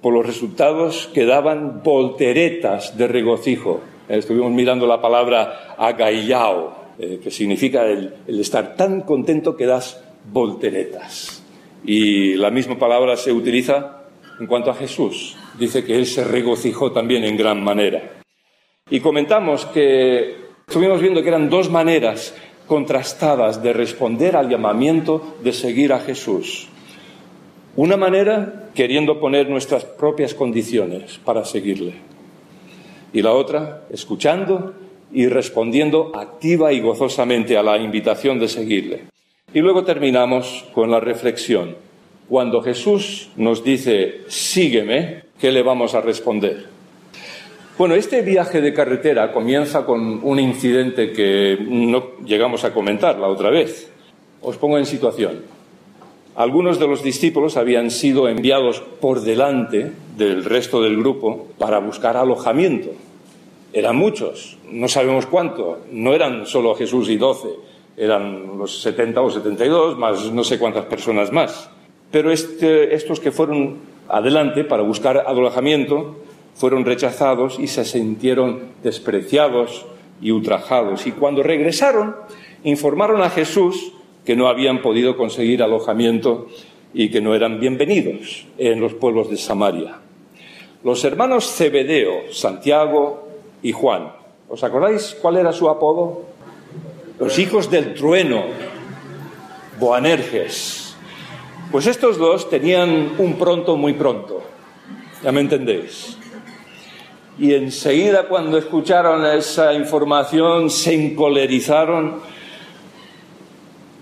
por 0.00 0.14
los 0.14 0.24
resultados 0.24 1.10
que 1.12 1.26
daban 1.26 1.82
volteretas 1.82 2.96
de 2.96 3.08
regocijo. 3.08 3.80
Estuvimos 4.08 4.52
mirando 4.52 4.86
la 4.86 5.02
palabra 5.02 5.74
agaillao, 5.76 6.94
eh, 6.96 7.18
que 7.20 7.32
significa 7.32 7.86
el 7.86 8.38
estar 8.38 8.76
tan 8.76 9.00
contento 9.00 9.56
que 9.56 9.66
das 9.66 10.00
volteretas. 10.32 11.42
Y 11.84 12.34
la 12.34 12.52
misma 12.52 12.78
palabra 12.78 13.16
se 13.16 13.32
utiliza 13.32 14.04
en 14.38 14.46
cuanto 14.46 14.70
a 14.70 14.74
Jesús 14.74 15.36
dice 15.58 15.84
que 15.84 15.96
él 15.96 16.06
se 16.06 16.22
regocijó 16.22 16.92
también 16.92 17.24
en 17.24 17.36
gran 17.36 17.62
manera. 17.64 18.22
Y 18.90 19.00
comentamos 19.00 19.66
que 19.66 20.36
estuvimos 20.68 21.00
viendo 21.00 21.20
que 21.20 21.28
eran 21.28 21.50
dos 21.50 21.68
maneras 21.68 22.32
contrastadas 22.72 23.62
de 23.62 23.74
responder 23.74 24.34
al 24.34 24.48
llamamiento 24.48 25.36
de 25.44 25.52
seguir 25.52 25.92
a 25.92 25.98
Jesús. 25.98 26.68
Una 27.76 27.98
manera 27.98 28.70
queriendo 28.74 29.20
poner 29.20 29.46
nuestras 29.50 29.84
propias 29.84 30.32
condiciones 30.32 31.20
para 31.22 31.44
seguirle. 31.44 31.92
Y 33.12 33.20
la 33.20 33.32
otra 33.32 33.82
escuchando 33.90 34.72
y 35.12 35.26
respondiendo 35.26 36.12
activa 36.14 36.72
y 36.72 36.80
gozosamente 36.80 37.58
a 37.58 37.62
la 37.62 37.76
invitación 37.76 38.38
de 38.38 38.48
seguirle. 38.48 39.02
Y 39.52 39.60
luego 39.60 39.84
terminamos 39.84 40.64
con 40.72 40.90
la 40.90 40.98
reflexión. 40.98 41.76
Cuando 42.26 42.62
Jesús 42.62 43.28
nos 43.36 43.62
dice, 43.62 44.22
sígueme, 44.28 45.24
¿qué 45.38 45.52
le 45.52 45.62
vamos 45.62 45.94
a 45.94 46.00
responder? 46.00 46.68
Bueno, 47.78 47.94
este 47.94 48.20
viaje 48.20 48.60
de 48.60 48.74
carretera 48.74 49.32
comienza 49.32 49.86
con 49.86 50.20
un 50.22 50.38
incidente 50.38 51.10
que 51.10 51.56
no 51.58 52.18
llegamos 52.22 52.64
a 52.64 52.74
comentar 52.74 53.18
la 53.18 53.28
otra 53.28 53.48
vez. 53.48 53.90
Os 54.42 54.58
pongo 54.58 54.76
en 54.76 54.84
situación. 54.84 55.40
Algunos 56.36 56.78
de 56.78 56.86
los 56.86 57.02
discípulos 57.02 57.56
habían 57.56 57.90
sido 57.90 58.28
enviados 58.28 58.80
por 59.00 59.22
delante 59.22 59.90
del 60.18 60.44
resto 60.44 60.82
del 60.82 60.98
grupo 60.98 61.48
para 61.56 61.78
buscar 61.78 62.16
alojamiento. 62.18 62.90
Eran 63.72 63.96
muchos, 63.96 64.58
no 64.70 64.86
sabemos 64.86 65.24
cuánto, 65.24 65.78
no 65.90 66.12
eran 66.12 66.46
solo 66.46 66.74
Jesús 66.74 67.08
y 67.08 67.16
doce, 67.16 67.48
eran 67.96 68.58
los 68.58 68.82
70 68.82 69.22
o 69.22 69.30
72, 69.30 69.96
más 69.96 70.30
no 70.30 70.44
sé 70.44 70.58
cuántas 70.58 70.84
personas 70.84 71.32
más. 71.32 71.70
Pero 72.10 72.30
este, 72.30 72.94
estos 72.94 73.18
que 73.18 73.32
fueron 73.32 73.78
adelante 74.08 74.64
para 74.64 74.82
buscar 74.82 75.24
alojamiento, 75.26 76.16
fueron 76.54 76.84
rechazados 76.84 77.58
y 77.58 77.66
se 77.66 77.84
sintieron 77.84 78.72
despreciados 78.82 79.86
y 80.20 80.30
ultrajados. 80.30 81.06
Y 81.06 81.12
cuando 81.12 81.42
regresaron, 81.42 82.14
informaron 82.64 83.22
a 83.22 83.30
Jesús 83.30 83.92
que 84.24 84.36
no 84.36 84.48
habían 84.48 84.82
podido 84.82 85.16
conseguir 85.16 85.62
alojamiento 85.62 86.48
y 86.94 87.10
que 87.10 87.20
no 87.20 87.34
eran 87.34 87.58
bienvenidos 87.58 88.46
en 88.58 88.80
los 88.80 88.94
pueblos 88.94 89.30
de 89.30 89.36
Samaria. 89.36 89.98
Los 90.84 91.04
hermanos 91.04 91.46
Cebedeo, 91.52 92.32
Santiago 92.32 93.28
y 93.62 93.72
Juan, 93.72 94.12
¿os 94.48 94.62
acordáis 94.62 95.16
cuál 95.20 95.36
era 95.36 95.52
su 95.52 95.68
apodo? 95.68 96.22
Los 97.18 97.38
hijos 97.38 97.70
del 97.70 97.94
trueno, 97.94 98.44
Boanerges, 99.78 100.96
pues 101.70 101.86
estos 101.86 102.18
dos 102.18 102.50
tenían 102.50 103.12
un 103.18 103.38
pronto 103.38 103.76
muy 103.76 103.94
pronto, 103.94 104.42
ya 105.22 105.32
me 105.32 105.40
entendéis. 105.40 106.18
Y 107.38 107.54
enseguida 107.54 108.28
cuando 108.28 108.58
escucharon 108.58 109.24
esa 109.26 109.72
información 109.74 110.70
se 110.70 110.94
encolerizaron. 110.94 112.20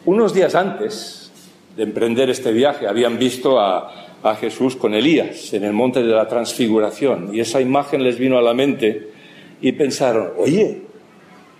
Unos 0.04 0.34
días 0.34 0.54
antes 0.54 1.30
de 1.76 1.82
emprender 1.82 2.30
este 2.30 2.52
viaje 2.52 2.88
habían 2.88 3.18
visto 3.18 3.60
a, 3.60 4.10
a 4.22 4.34
Jesús 4.34 4.76
con 4.76 4.94
Elías 4.94 5.52
en 5.52 5.64
el 5.64 5.72
monte 5.72 6.02
de 6.02 6.12
la 6.12 6.26
transfiguración 6.26 7.34
y 7.34 7.40
esa 7.40 7.60
imagen 7.60 8.02
les 8.02 8.18
vino 8.18 8.36
a 8.38 8.42
la 8.42 8.54
mente 8.54 9.10
y 9.60 9.72
pensaron, 9.72 10.32
oye, 10.38 10.82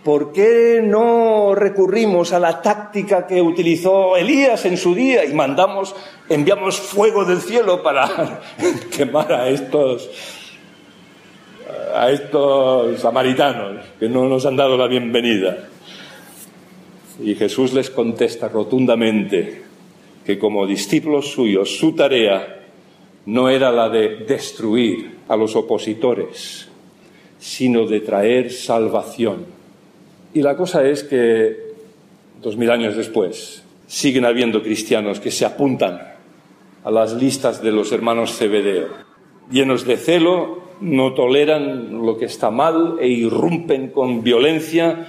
¿Por 0.04 0.32
qué 0.32 0.80
no 0.82 1.54
recurrimos 1.54 2.32
a 2.32 2.38
la 2.38 2.62
táctica 2.62 3.26
que 3.26 3.42
utilizó 3.42 4.16
Elías 4.16 4.64
en 4.64 4.78
su 4.78 4.94
día 4.94 5.26
y 5.26 5.34
mandamos, 5.34 5.94
enviamos 6.26 6.80
fuego 6.80 7.26
del 7.26 7.42
cielo 7.42 7.82
para 7.82 8.40
quemar 8.96 9.30
a 9.30 9.48
estos, 9.50 10.08
a 11.94 12.10
estos 12.10 13.00
samaritanos 13.00 13.84
que 13.98 14.08
no 14.08 14.28
nos 14.28 14.46
han 14.46 14.56
dado 14.56 14.76
la 14.76 14.86
bienvenida? 14.86 15.68
Y 17.22 17.34
Jesús 17.34 17.72
les 17.72 17.90
contesta 17.90 18.48
rotundamente 18.48 19.62
que 20.24 20.38
como 20.38 20.66
discípulos 20.66 21.30
suyos 21.30 21.78
su 21.78 21.94
tarea 21.94 22.60
no 23.26 23.48
era 23.48 23.70
la 23.70 23.88
de 23.88 24.24
destruir 24.26 25.18
a 25.28 25.36
los 25.36 25.54
opositores, 25.56 26.68
sino 27.38 27.86
de 27.86 28.00
traer 28.00 28.50
salvación 28.50 29.60
y 30.32 30.42
la 30.42 30.56
cosa 30.56 30.86
es 30.86 31.02
que, 31.02 31.72
dos 32.40 32.56
mil 32.56 32.70
años 32.70 32.96
después, 32.96 33.64
siguen 33.88 34.24
habiendo 34.24 34.62
cristianos 34.62 35.18
que 35.18 35.32
se 35.32 35.44
apuntan 35.44 36.00
a 36.84 36.90
las 36.90 37.14
listas 37.14 37.60
de 37.62 37.72
los 37.72 37.90
hermanos 37.90 38.36
Cebedeo, 38.36 38.88
llenos 39.50 39.84
de 39.84 39.96
celo 39.96 40.69
no 40.80 41.14
toleran 41.14 42.04
lo 42.04 42.16
que 42.16 42.26
está 42.26 42.50
mal 42.50 42.96
e 43.00 43.08
irrumpen 43.08 43.88
con 43.88 44.22
violencia 44.22 45.06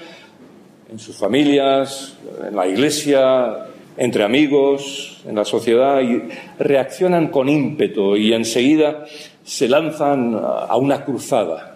en 0.89 0.99
sus 0.99 1.15
familias, 1.15 2.17
en 2.45 2.55
la 2.55 2.67
iglesia, 2.67 3.67
entre 3.97 4.23
amigos, 4.23 5.21
en 5.25 5.35
la 5.35 5.45
sociedad, 5.45 6.01
y 6.01 6.23
reaccionan 6.59 7.29
con 7.29 7.47
ímpetu 7.47 8.15
y 8.15 8.33
enseguida 8.33 9.05
se 9.43 9.67
lanzan 9.67 10.35
a 10.35 10.75
una 10.75 11.05
cruzada. 11.05 11.75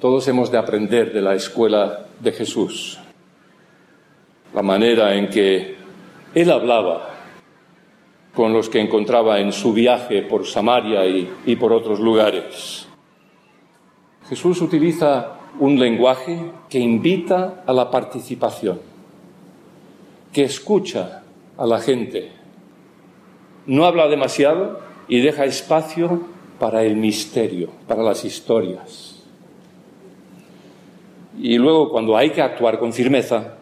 Todos 0.00 0.26
hemos 0.28 0.50
de 0.50 0.58
aprender 0.58 1.12
de 1.12 1.22
la 1.22 1.34
escuela 1.34 2.06
de 2.20 2.32
Jesús, 2.32 2.98
la 4.54 4.62
manera 4.62 5.14
en 5.14 5.28
que 5.28 5.76
Él 6.34 6.50
hablaba 6.50 7.12
con 8.34 8.52
los 8.52 8.68
que 8.68 8.80
encontraba 8.80 9.40
en 9.40 9.52
su 9.52 9.72
viaje 9.72 10.22
por 10.22 10.46
Samaria 10.46 11.06
y, 11.06 11.56
por 11.56 11.72
otros 11.72 12.00
lugares. 12.00 12.88
Jesús 14.32 14.62
utiliza 14.62 15.32
un 15.60 15.78
lenguaje 15.78 16.40
que 16.70 16.78
invita 16.78 17.64
a 17.66 17.72
la 17.74 17.90
participación, 17.90 18.80
que 20.32 20.44
escucha 20.44 21.22
a 21.58 21.66
la 21.66 21.78
gente. 21.78 22.32
No 23.66 23.84
habla 23.84 24.08
demasiado 24.08 24.80
y 25.06 25.20
deja 25.20 25.44
espacio 25.44 26.22
para 26.58 26.82
el 26.82 26.96
misterio, 26.96 27.68
para 27.86 28.02
las 28.02 28.24
historias. 28.24 29.22
Y 31.38 31.58
luego, 31.58 31.90
cuando 31.90 32.16
hay 32.16 32.30
que 32.30 32.40
actuar 32.40 32.78
con 32.78 32.94
firmeza, 32.94 33.58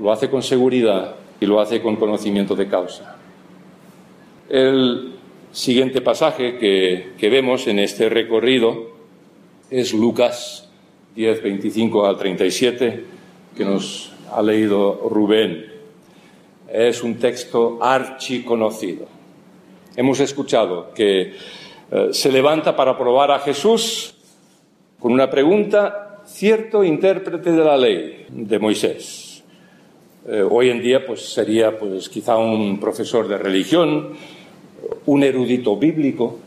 lo 0.00 0.10
hace 0.10 0.30
con 0.30 0.42
seguridad 0.42 1.16
y 1.38 1.44
lo 1.44 1.60
hace 1.60 1.82
con 1.82 1.96
conocimiento 1.96 2.56
de 2.56 2.68
causa. 2.68 3.16
El 4.48 5.12
siguiente 5.52 6.00
pasaje 6.00 6.56
que, 6.56 7.28
vemos 7.28 7.66
en 7.66 7.80
este 7.80 8.08
recorrido 8.08 8.95
es 9.80 9.92
Lucas 9.92 10.66
10, 11.14 11.42
25 11.42 12.06
al 12.06 12.16
37, 12.16 13.04
que 13.54 13.62
nos 13.62 14.10
ha 14.32 14.40
leído 14.40 15.06
Rubén. 15.10 15.66
Es 16.72 17.02
un 17.02 17.16
texto 17.16 17.78
archiconocido. 17.82 19.06
Hemos 19.94 20.20
escuchado 20.20 20.94
que 20.94 21.34
eh, 21.90 22.08
se 22.10 22.32
levanta 22.32 22.74
para 22.74 22.96
probar 22.96 23.30
a 23.30 23.38
Jesús 23.40 24.14
con 24.98 25.12
una 25.12 25.28
pregunta, 25.28 26.22
cierto 26.24 26.82
intérprete 26.82 27.52
de 27.52 27.64
la 27.64 27.76
ley 27.76 28.24
de 28.30 28.58
Moisés. 28.58 29.44
Eh, 30.26 30.40
hoy 30.40 30.70
en 30.70 30.80
día 30.80 31.04
pues 31.04 31.20
sería 31.20 31.78
pues 31.78 32.08
quizá 32.08 32.38
un 32.38 32.80
profesor 32.80 33.28
de 33.28 33.36
religión, 33.36 34.14
un 35.04 35.22
erudito 35.22 35.76
bíblico, 35.76 36.38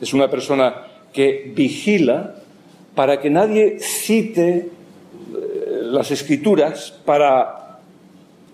es 0.00 0.12
una 0.12 0.28
persona 0.28 0.74
que 1.12 1.52
vigila 1.54 2.34
para 2.98 3.20
que 3.20 3.30
nadie 3.30 3.78
cite 3.78 4.58
eh, 4.58 4.68
las 5.82 6.10
escrituras 6.10 6.90
para 7.04 7.78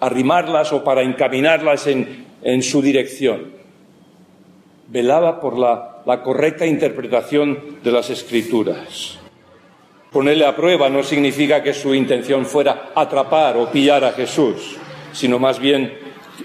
arrimarlas 0.01 0.71
o 0.75 0.85
para 0.85 1.01
encaminarlas 1.01 1.87
en, 1.87 2.63
su 2.63 2.83
dirección. 2.83 3.53
Velaba 4.89 5.41
por 5.41 5.59
la, 5.59 6.03
la 6.05 6.23
correcta 6.23 6.67
interpretación 6.67 7.79
de 7.83 7.91
las 7.91 8.11
escrituras. 8.11 9.19
Ponerle 10.13 10.45
a 10.45 10.55
prueba 10.55 10.91
no 10.91 11.03
significa 11.03 11.63
que 11.63 11.73
su 11.73 11.95
intención 11.95 12.45
fuera 12.45 12.91
atrapar 12.95 13.57
o 13.57 13.71
pillar 13.71 14.05
a 14.05 14.13
Jesús, 14.13 14.77
sino 15.15 15.39
más 15.39 15.59
bien 15.59 15.91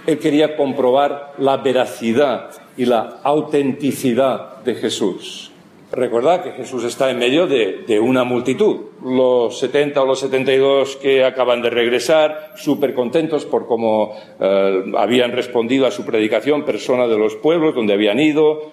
él 0.08 0.20
quería 0.20 0.56
comprobar 0.56 1.34
la 1.38 1.58
veracidad 1.58 2.52
y 2.78 2.86
la 2.86 3.20
autenticidad 3.24 4.60
de 4.64 4.76
Jesús. 4.76 5.49
Recordad 5.92 6.44
que 6.44 6.52
Jesús 6.52 6.84
está 6.84 7.10
en 7.10 7.18
medio 7.18 7.48
de, 7.48 8.00
una 8.00 8.24
multitud. 8.24 8.78
Los 9.04 9.58
70 9.58 10.02
o 10.02 10.06
los 10.06 10.20
72 10.20 10.98
que 10.98 11.24
acaban 11.24 11.64
de 11.64 11.72
regresar, 11.72 12.54
súper 12.56 12.94
contentos 12.94 13.46
por 13.46 13.66
cómo 13.66 14.16
eh, 14.40 14.84
habían 14.96 15.32
respondido 15.32 15.88
a 15.88 15.92
su 15.92 16.06
predicación, 16.06 16.64
personas 16.64 17.10
de 17.10 17.18
los 17.18 17.36
pueblos 17.36 17.74
donde 17.74 17.94
habían 17.94 18.20
ido, 18.20 18.72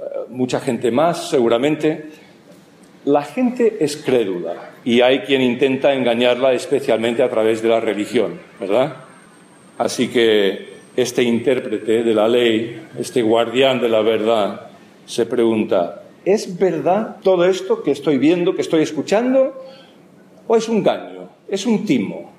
eh, 0.00 0.04
mucha 0.30 0.58
gente 0.58 0.90
más 0.90 1.28
seguramente. 1.28 2.06
La 3.04 3.22
gente 3.22 3.76
es 3.80 3.98
crédula 3.98 4.72
y 4.86 5.02
hay 5.02 5.20
quien 5.20 5.42
intenta 5.42 5.92
engañarla 5.92 6.54
especialmente 6.54 7.22
a 7.22 7.28
través 7.28 7.60
de 7.60 7.68
la 7.68 7.80
religión, 7.80 8.40
¿verdad? 8.58 8.96
Así 9.76 10.08
que 10.08 10.72
este 10.96 11.22
intérprete 11.22 12.02
de 12.02 12.14
la 12.14 12.26
ley, 12.26 12.86
este 12.98 13.20
guardián 13.20 13.82
de 13.82 13.90
la 13.90 14.00
verdad, 14.00 14.68
se 15.04 15.26
pregunta, 15.26 16.03
¿es 16.24 16.58
verdad 16.58 17.16
todo 17.22 17.44
esto 17.44 17.82
que 17.82 17.90
estoy 17.90 18.18
viendo, 18.18 18.54
que 18.54 18.62
estoy 18.62 18.82
escuchando? 18.82 19.54
¿O 20.46 20.56
es 20.56 20.68
un 20.68 20.78
engaño? 20.78 21.28
¿Es 21.48 21.66
un 21.66 21.84
timo? 21.84 22.32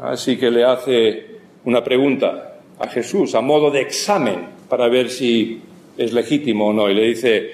Así 0.00 0.36
que 0.36 0.50
le 0.50 0.64
hace 0.64 1.26
una 1.64 1.82
pregunta 1.84 2.56
a 2.78 2.88
Jesús 2.88 3.34
a 3.34 3.40
modo 3.40 3.70
de 3.70 3.82
examen 3.82 4.46
para 4.68 4.88
ver 4.88 5.10
si 5.10 5.60
es 5.96 6.12
legítimo 6.12 6.68
o 6.68 6.72
no. 6.72 6.90
Y 6.90 6.94
le 6.94 7.04
dice, 7.04 7.50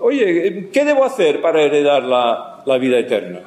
oye, 0.00 0.68
¿qué 0.72 0.84
debo 0.84 1.04
hacer 1.04 1.40
para 1.40 1.62
heredar 1.62 2.02
la, 2.02 2.62
la 2.66 2.78
vida 2.78 2.98
eterna? 2.98 3.40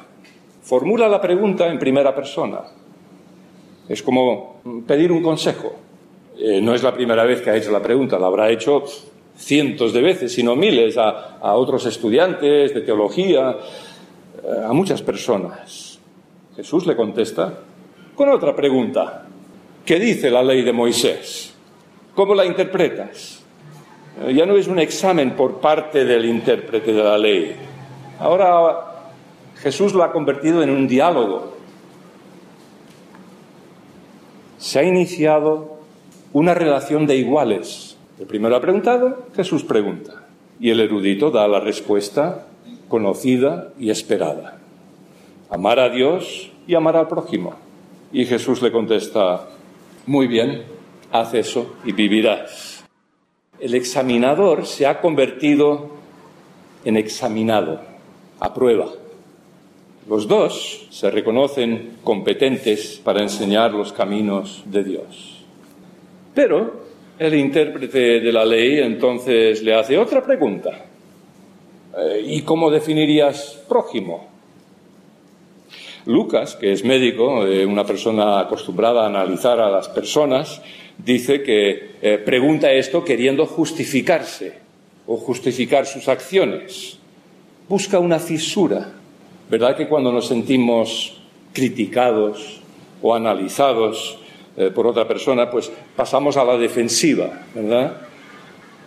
Formula 0.62 1.08
la 1.08 1.20
pregunta 1.20 1.68
en 1.68 1.78
primera 1.78 2.14
persona. 2.14 2.60
Es 3.88 4.02
como 4.02 4.60
pedir 4.86 5.12
un 5.12 5.22
consejo. 5.22 5.76
Eh, 6.38 6.60
no 6.60 6.74
es 6.74 6.82
la 6.82 6.94
primera 6.94 7.24
vez 7.24 7.40
que 7.40 7.50
ha 7.50 7.56
hecho 7.56 7.70
la 7.70 7.82
pregunta, 7.82 8.18
la 8.18 8.26
habrá 8.26 8.50
hecho 8.50 8.84
cientos 9.38 9.92
de 9.92 10.02
veces, 10.02 10.32
sino 10.32 10.56
miles, 10.56 10.98
a, 10.98 11.54
otros 11.54 11.86
estudiantes 11.86 12.74
de 12.74 12.80
teología, 12.80 13.56
eh, 14.42 14.64
a 14.66 14.72
muchas 14.72 15.00
personas. 15.00 15.98
Jesús 16.56 16.86
le 16.86 16.96
contesta 16.96 17.60
con 18.14 18.28
otra 18.28 18.54
pregunta. 18.54 19.26
¿Qué 19.86 19.98
dice 19.98 20.30
la 20.30 20.42
ley 20.42 20.62
de 20.62 20.72
Moisés? 20.72 21.54
¿Cómo 22.14 22.34
la 22.34 22.44
interpretas? 22.44 23.42
Eh, 24.22 24.34
ya 24.34 24.44
no 24.44 24.56
es 24.56 24.66
un 24.66 24.80
examen 24.80 25.36
por 25.36 25.60
parte 25.60 26.04
del 26.04 26.24
intérprete 26.24 26.92
de 26.92 27.02
la 27.02 27.16
ley. 27.16 27.54
Ahora 28.18 29.12
Jesús 29.62 29.94
lo 29.94 30.02
ha 30.02 30.12
convertido 30.12 30.62
en 30.62 30.70
un 30.70 30.88
diálogo 30.88 31.58
se 34.58 34.80
ha 34.80 34.82
iniciado 34.82 35.78
una 36.32 36.52
relación 36.52 37.06
de 37.06 37.16
iguales. 37.16 37.87
El 38.18 38.26
primero 38.26 38.56
ha 38.56 38.60
preguntado, 38.60 39.26
Jesús 39.36 39.62
pregunta. 39.62 40.26
Y 40.58 40.70
el 40.70 40.80
erudito 40.80 41.30
da 41.30 41.46
la 41.46 41.60
respuesta 41.60 42.46
conocida 42.88 43.72
y 43.78 43.90
esperada. 43.90 44.58
Amar 45.50 45.78
a 45.78 45.88
Dios 45.88 46.50
y 46.66 46.74
amar 46.74 46.96
al 46.96 47.06
prójimo. 47.06 47.54
Y 48.12 48.24
Jesús 48.24 48.60
le 48.60 48.72
contesta, 48.72 49.48
muy 50.06 50.26
bien, 50.26 50.64
haz 51.12 51.34
eso 51.34 51.76
y 51.84 51.92
vivirás. 51.92 52.84
El 53.60 53.74
examinador 53.74 54.66
se 54.66 54.86
ha 54.86 55.00
convertido 55.00 55.90
en 56.84 56.96
examinado, 56.96 57.80
a 58.40 58.52
prueba. 58.52 58.88
Los 60.08 60.26
dos 60.26 60.86
se 60.90 61.10
reconocen 61.10 61.98
competentes 62.02 63.00
para 63.04 63.22
enseñar 63.22 63.72
los 63.72 63.92
caminos 63.92 64.62
de 64.64 64.82
Dios. 64.82 65.44
Pero 66.34 66.87
el 67.18 67.34
intérprete 67.34 68.20
de 68.20 68.32
la 68.32 68.44
ley 68.44 68.78
entonces 68.78 69.62
le 69.62 69.74
hace 69.74 69.98
otra 69.98 70.22
pregunta. 70.22 70.86
Eh, 71.96 72.24
¿Y 72.26 72.42
cómo 72.42 72.70
definirías 72.70 73.58
prójimo? 73.68 74.28
Lucas, 76.06 76.56
que 76.56 76.72
es 76.72 76.84
médico, 76.84 77.46
eh, 77.46 77.66
una 77.66 77.84
persona 77.84 78.40
acostumbrada 78.40 79.02
a 79.02 79.06
analizar 79.06 79.60
a 79.60 79.70
las 79.70 79.88
personas, 79.88 80.62
dice 80.96 81.42
que 81.42 81.90
eh, 82.00 82.18
pregunta 82.18 82.72
esto 82.72 83.04
queriendo 83.04 83.46
justificarse 83.46 84.54
o 85.06 85.16
justificar 85.16 85.86
sus 85.86 86.08
acciones. 86.08 86.98
Busca 87.68 87.98
una 87.98 88.18
fisura 88.18 88.94
¿Verdad 89.50 89.76
que 89.76 89.88
cuando 89.88 90.12
nos 90.12 90.28
sentimos 90.28 91.16
criticados 91.54 92.60
o 93.00 93.14
analizados 93.14 94.18
eh, 94.58 94.72
por 94.74 94.88
otra 94.88 95.06
persona, 95.06 95.48
pues 95.48 95.70
pasamos 95.94 96.36
a 96.36 96.44
la 96.44 96.58
defensiva, 96.58 97.46
¿verdad? 97.54 97.96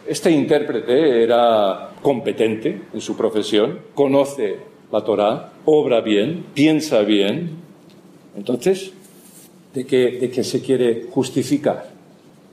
Este 0.05 0.29
intérprete 0.29 1.23
era 1.23 1.91
competente 2.01 2.81
en 2.93 2.99
su 2.99 3.15
profesión, 3.15 3.79
conoce 3.95 4.57
la 4.91 5.01
Torá, 5.01 5.53
obra 5.63 6.01
bien, 6.01 6.43
piensa 6.53 7.03
bien. 7.03 7.51
Entonces, 8.35 8.91
¿de 9.73 9.85
qué, 9.85 10.11
¿de 10.19 10.29
qué 10.29 10.43
se 10.43 10.61
quiere 10.61 11.05
justificar? 11.09 11.89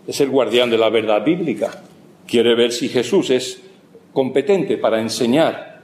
Es 0.06 0.20
el 0.20 0.30
guardián 0.30 0.70
de 0.70 0.78
la 0.78 0.88
verdad 0.88 1.24
bíblica. 1.24 1.82
Quiere 2.24 2.54
ver 2.54 2.70
si 2.70 2.88
Jesús 2.88 3.30
es 3.30 3.60
competente 4.12 4.78
para 4.78 5.00
enseñar 5.00 5.82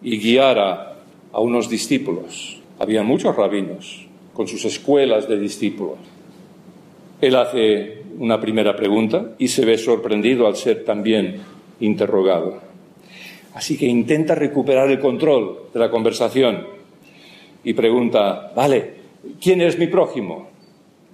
y 0.00 0.16
guiar 0.18 0.60
a 0.60 1.40
unos 1.40 1.68
discípulos. 1.68 2.60
Había 2.78 3.02
muchos 3.02 3.34
rabinos 3.34 4.06
con 4.32 4.46
sus 4.46 4.64
escuelas 4.64 5.28
de 5.28 5.40
discípulos. 5.40 5.98
Él 7.20 7.34
hace 7.36 8.02
una 8.18 8.40
primera 8.40 8.76
pregunta 8.76 9.34
y 9.38 9.48
se 9.48 9.64
ve 9.64 9.78
sorprendido 9.78 10.46
al 10.46 10.56
ser 10.56 10.84
también 10.84 11.40
interrogado. 11.80 12.60
Así 13.54 13.76
que 13.76 13.86
intenta 13.86 14.34
recuperar 14.34 14.90
el 14.90 15.00
control 15.00 15.70
de 15.72 15.80
la 15.80 15.90
conversación 15.90 16.66
y 17.64 17.74
pregunta, 17.74 18.52
vale, 18.54 18.94
¿quién 19.40 19.60
es 19.60 19.78
mi 19.78 19.88
prójimo? 19.88 20.48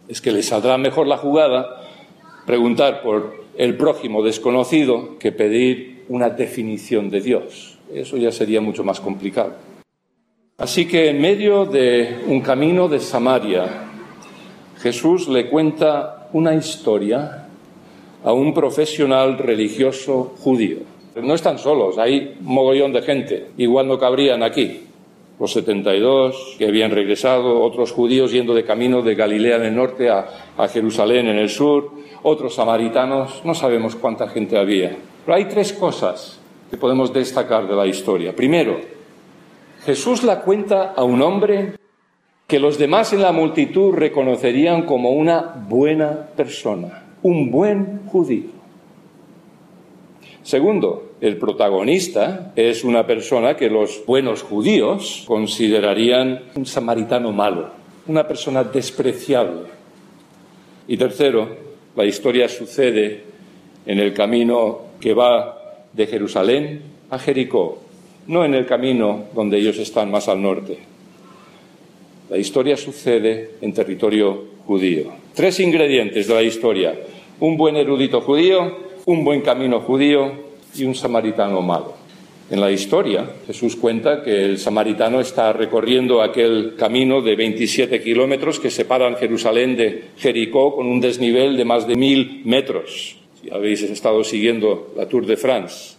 Es 0.09 0.21
que 0.21 0.33
le 0.33 0.43
saldrá 0.43 0.77
mejor 0.77 1.07
la 1.07 1.17
jugada 1.17 1.81
preguntar 2.47 3.03
por 3.03 3.45
el 3.57 3.77
prójimo 3.77 4.23
desconocido 4.23 5.19
que 5.19 5.33
pedir 5.33 6.05
una 6.09 6.29
definición 6.29 7.09
de 7.09 7.21
Dios. 7.21 7.79
Eso 7.93 8.17
ya 8.17 8.31
sería 8.31 8.61
mucho 8.61 8.85
más 8.85 9.01
complicado. 9.01 9.55
Así 10.59 10.87
que 10.87 11.11
en 11.11 11.21
medio 11.21 11.65
de 11.65 12.25
un 12.27 12.41
camino 12.41 12.89
de 12.89 13.01
Samaria, 13.01 13.84
Jesús 14.85 15.29
le 15.29 15.49
cuenta 15.49 16.29
una 16.35 16.55
historia 16.55 17.47
a 18.23 18.33
un 18.35 18.53
profesional 18.53 19.39
religioso 19.39 20.35
judío. 20.39 20.81
No 21.23 21.33
están 21.33 21.59
solos, 21.59 21.97
hay 21.97 22.37
mogollón 22.43 22.93
de 22.93 23.01
gente, 23.01 23.47
igual 23.57 23.89
no 23.89 23.99
cabrían 23.99 24.43
aquí. 24.43 24.83
Los 25.41 25.55
72 25.55 26.57
que 26.59 26.67
habían 26.67 26.91
regresado, 26.91 27.63
otros 27.63 27.93
judíos 27.93 28.31
yendo 28.31 28.53
de 28.53 28.67
camino 28.67 29.01
de 29.01 29.15
Galilea 29.15 29.57
en 29.57 29.65
el 29.65 29.75
norte 29.75 30.11
a, 30.11 30.29
a 30.59 30.69
Jerusalén 30.69 31.29
en 31.29 31.39
el 31.39 31.49
sur, 31.49 31.91
otros 32.23 32.55
samaritanos, 32.55 33.41
no 33.43 33.55
sabemos 33.55 33.97
cuánta 33.97 34.29
gente 34.29 34.59
había. 34.59 34.95
Pero 35.25 35.35
hay 35.35 35.47
tres 35.47 35.73
cosas 35.73 36.39
que 36.71 36.77
podemos 36.77 37.11
destacar 37.11 37.67
de 37.67 37.75
la 37.75 37.87
historia. 37.87 38.37
Primero, 38.37 38.79
Jesús 39.87 40.23
la 40.25 40.43
cuenta 40.43 40.93
a 40.95 41.05
un 41.05 41.23
hombre 41.23 41.73
que 42.55 42.61
los 42.61 42.79
demás 42.79 43.13
en 43.13 43.21
la 43.21 43.33
multitud 43.33 43.93
reconocerían 43.93 44.83
como 44.83 45.11
una 45.11 45.41
buena 45.69 46.29
persona, 46.37 47.03
un 47.25 47.51
buen 47.51 48.07
judío. 48.07 48.45
Segundo, 50.45 51.15
el 51.21 51.37
protagonista 51.37 52.53
es 52.55 52.85
una 52.85 53.09
persona 53.09 53.57
que 53.57 53.69
los 53.69 54.07
buenos 54.07 54.45
judíos 54.45 55.25
considerarían 55.27 56.45
un 56.55 56.65
samaritano 56.65 57.33
malo, 57.33 57.71
una 58.07 58.25
persona 58.25 58.63
despreciable. 58.63 59.65
Y 60.87 60.97
tercero, 60.97 61.49
la 61.97 62.05
historia 62.05 62.49
sucede 62.49 63.25
en 63.85 63.99
el 63.99 64.15
camino 64.15 64.79
que 65.01 65.13
va 65.13 65.59
de 65.93 66.07
Jerusalén 66.07 66.83
a 67.11 67.19
Jericó, 67.19 67.81
no 68.29 68.45
en 68.45 68.55
el 68.55 68.65
camino 68.65 69.25
donde 69.35 69.59
ellos 69.59 69.77
están 69.79 70.13
más 70.13 70.29
al 70.29 70.41
norte. 70.41 70.94
La 72.31 72.39
historia 72.39 72.77
sucede 72.77 73.51
en 73.61 73.75
territorio 73.75 74.45
judío. 74.67 75.13
Tres 75.35 75.61
ingredientes 75.61 76.27
de 76.27 76.35
la 76.35 76.43
historia. 76.43 76.95
Un 77.41 77.57
buen 77.57 77.77
erudito 77.77 78.23
judío, 78.23 78.79
un 79.05 79.25
buen 79.25 79.43
camino 79.43 79.81
judío 79.81 80.33
y 80.75 80.85
un 80.85 80.95
samaritano 80.95 81.61
malo. 81.61 81.95
En 82.51 82.61
la 82.61 82.71
historia, 82.71 83.29
Jesús 83.47 83.77
cuenta 83.77 84.23
que 84.23 84.45
el 84.45 84.59
samaritano 84.59 85.21
está 85.21 85.53
recorriendo 85.53 86.23
aquel 86.23 86.75
camino 86.79 87.21
de 87.21 87.37
27 87.37 88.03
kilómetros 88.03 88.61
que 88.61 88.71
separan 88.71 89.17
Jerusalén 89.17 89.77
de 89.77 90.05
Jericó 90.17 90.75
con 90.75 90.87
un 90.87 91.01
desnivel 91.01 91.57
de 91.57 91.65
más 91.65 91.87
de 91.87 91.97
mil 91.97 92.43
metros. 92.45 93.17
Si 93.43 93.51
habéis 93.51 93.83
estado 93.83 94.25
siguiendo 94.25 94.93
la 94.97 95.09
Tour 95.09 95.27
de 95.27 95.37
France, 95.37 95.97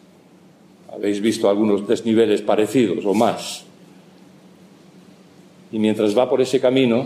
habéis 0.91 1.19
visto 1.19 1.49
algunos 1.49 1.87
desniveles 1.87 2.41
parecidos 2.41 3.05
o 3.05 3.13
más. 3.13 3.64
Y 5.75 5.79
mientras 5.79 6.17
va 6.17 6.29
por 6.29 6.39
ese 6.39 6.61
camino, 6.61 7.05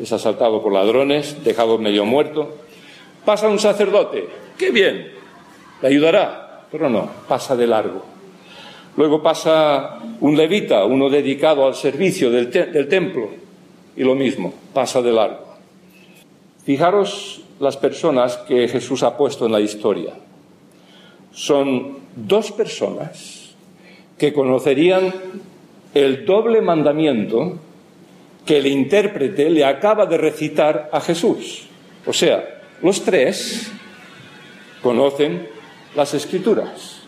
es 0.00 0.12
asaltado 0.12 0.62
por 0.62 0.72
ladrones, 0.72 1.42
dejado 1.42 1.78
medio 1.78 2.04
muerto. 2.04 2.48
Pasa 3.24 3.48
un 3.48 3.58
sacerdote, 3.58 4.28
qué 4.56 4.70
bien, 4.70 5.10
le 5.82 5.88
ayudará, 5.88 6.62
pero 6.70 6.88
no, 6.88 7.10
pasa 7.26 7.56
de 7.56 7.66
largo. 7.66 8.04
Luego 8.96 9.20
pasa 9.20 9.98
un 10.20 10.36
levita, 10.36 10.84
uno 10.84 11.10
dedicado 11.10 11.66
al 11.66 11.74
servicio 11.74 12.30
del, 12.30 12.50
te 12.50 12.66
del 12.66 12.86
templo, 12.86 13.30
y 13.96 14.04
lo 14.04 14.14
mismo, 14.14 14.54
pasa 14.72 15.02
de 15.02 15.12
largo. 15.12 15.56
Fijaros 16.64 17.42
las 17.58 17.76
personas 17.76 18.36
que 18.46 18.68
Jesús 18.68 19.02
ha 19.02 19.16
puesto 19.16 19.46
en 19.46 19.50
la 19.50 19.60
historia. 19.60 20.14
Son 21.32 21.98
dos 22.14 22.52
personas 22.52 23.56
que 24.16 24.32
conocerían 24.32 25.12
el 25.94 26.24
doble 26.24 26.62
mandamiento 26.62 27.58
que 28.48 28.56
el 28.56 28.66
intérprete 28.66 29.50
le 29.50 29.62
acaba 29.62 30.06
de 30.06 30.16
recitar 30.16 30.88
a 30.90 31.02
Jesús. 31.02 31.66
O 32.06 32.14
sea, 32.14 32.62
los 32.80 33.04
tres 33.04 33.70
conocen 34.80 35.46
las 35.94 36.14
escrituras. 36.14 37.02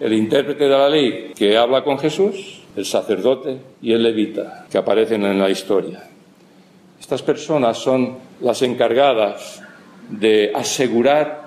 El 0.00 0.14
intérprete 0.14 0.64
de 0.64 0.70
la 0.70 0.88
ley 0.88 1.32
que 1.36 1.54
habla 1.54 1.84
con 1.84 1.98
Jesús, 1.98 2.62
el 2.74 2.86
sacerdote 2.86 3.58
y 3.82 3.92
el 3.92 4.02
levita 4.02 4.64
que 4.70 4.78
aparecen 4.78 5.22
en 5.26 5.38
la 5.38 5.50
historia. 5.50 6.08
Estas 6.98 7.20
personas 7.20 7.76
son 7.76 8.16
las 8.40 8.62
encargadas 8.62 9.60
de 10.08 10.50
asegurar 10.54 11.42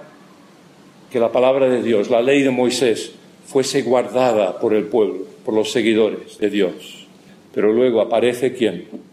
que 1.12 1.19
la 1.19 1.32
palabra 1.32 1.67
de 1.67 1.82
Dios, 1.82 2.12
la 2.12 2.22
ley 2.22 2.43
de 2.43 2.52
Moisés, 2.52 3.13
fuese 3.48 3.82
guardada 3.82 4.60
por 4.60 4.76
el 4.76 4.84
pueblo, 4.84 5.26
por 5.43 5.56
los 5.56 5.72
seguidores 5.72 6.38
de 6.38 6.52
Dios. 6.52 7.08
Pero 7.52 7.74
luego 7.74 8.00
aparece 8.00 8.54
quién? 8.54 9.12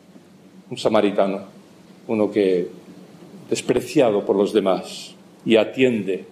Un 0.71 0.79
samaritano, 0.79 1.41
uno 2.07 2.31
que 2.31 2.69
despreciado 3.49 4.25
por 4.25 4.37
los 4.37 4.53
demás 4.53 5.15
y 5.45 5.57
atiende 5.57 6.25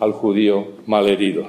al 0.00 0.12
judío 0.12 0.68
malherido. 0.86 1.46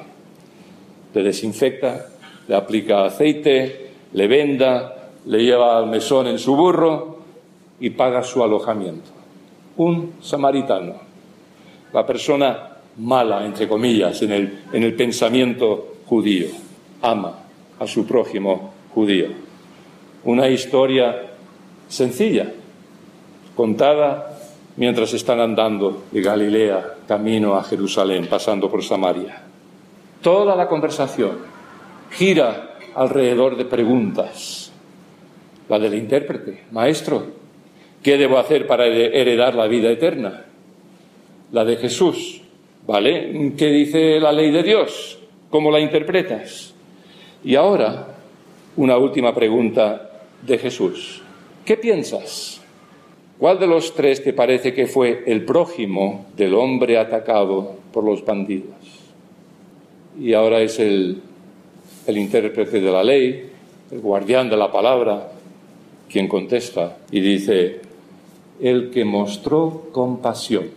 Le 1.14 1.24
desinfecta, 1.24 2.08
le 2.48 2.56
aplica 2.56 3.06
aceite, 3.06 3.92
le 4.12 4.28
venda, 4.28 5.12
le 5.26 5.44
lleva 5.44 5.78
al 5.78 5.88
mesón 5.88 6.28
en 6.28 6.38
su 6.38 6.56
burro 6.56 7.20
y 7.80 7.92
paga 7.92 8.22
su 8.22 8.44
alojamiento. 8.44 9.12
Un 9.78 10.16
samaritano, 10.22 10.94
la 11.94 12.06
persona 12.06 12.78
mala, 12.98 13.46
entre 13.46 13.68
comillas, 13.68 14.22
en 14.22 14.32
el, 14.32 14.60
en 14.74 14.84
el 14.84 14.94
pensamiento 14.94 15.96
judío, 16.06 16.48
ama 17.02 17.40
a 17.80 17.88
su 17.88 18.06
prójimo 18.06 18.74
judío. 18.94 19.28
Una 20.26 20.50
historia 20.50 21.35
sencilla, 21.88 22.52
contada 23.56 24.36
mientras 24.78 25.14
están 25.14 25.40
andando 25.40 26.04
de 26.12 26.22
Galilea 26.22 26.96
camino 27.08 27.56
a 27.56 27.64
Jerusalén, 27.64 28.28
pasando 28.28 28.70
por 28.70 28.84
Samaria. 28.84 29.42
Toda 30.22 30.56
la 30.56 30.68
conversación 30.68 31.38
gira 32.12 32.76
alrededor 32.96 33.58
de 33.58 33.66
preguntas. 33.66 34.72
La 35.70 35.80
del 35.80 35.96
intérprete, 35.96 36.66
maestro, 36.72 37.26
¿qué 38.04 38.18
debo 38.18 38.38
hacer 38.38 38.68
para 38.68 38.86
heredar 38.86 39.56
la 39.56 39.68
vida 39.68 39.90
eterna? 39.90 40.46
La 41.52 41.66
de 41.66 41.78
Jesús, 41.78 42.42
¿vale? 42.86 43.54
¿Qué 43.58 43.68
dice 43.68 44.20
la 44.20 44.32
ley 44.32 44.52
de 44.52 44.64
Dios? 44.64 45.20
¿Cómo 45.50 45.72
la 45.72 45.80
interpretas? 45.80 46.74
Y 47.44 47.56
ahora, 47.56 48.08
una 48.76 48.98
última 48.98 49.34
pregunta 49.34 50.10
de 50.42 50.58
Jesús. 50.58 51.22
¿Qué 51.66 51.78
piensas? 51.78 52.62
¿Cuál 53.40 53.60
de 53.60 53.66
los 53.66 53.96
tres 53.96 54.24
te 54.24 54.34
parece 54.34 54.72
que 54.74 54.86
fue 54.86 55.24
el 55.26 55.44
prójimo 55.44 56.28
del 56.38 56.54
hombre 56.54 57.00
atacado 57.00 57.74
por 57.92 58.04
los 58.04 58.24
bandidos? 58.24 58.76
Y 60.20 60.34
ahora 60.34 60.62
es 60.62 60.80
el, 60.80 61.22
el 62.06 62.18
intérprete 62.18 62.80
de 62.80 62.92
la 62.92 63.04
ley, 63.04 63.50
el 63.92 64.00
guardián 64.00 64.48
de 64.48 64.58
la 64.58 64.72
palabra, 64.72 65.32
quien 66.08 66.28
contesta 66.28 66.98
y 67.12 67.20
dice, 67.20 67.82
el 68.62 68.92
que 68.92 69.04
mostró 69.04 69.90
compasión, 69.92 70.70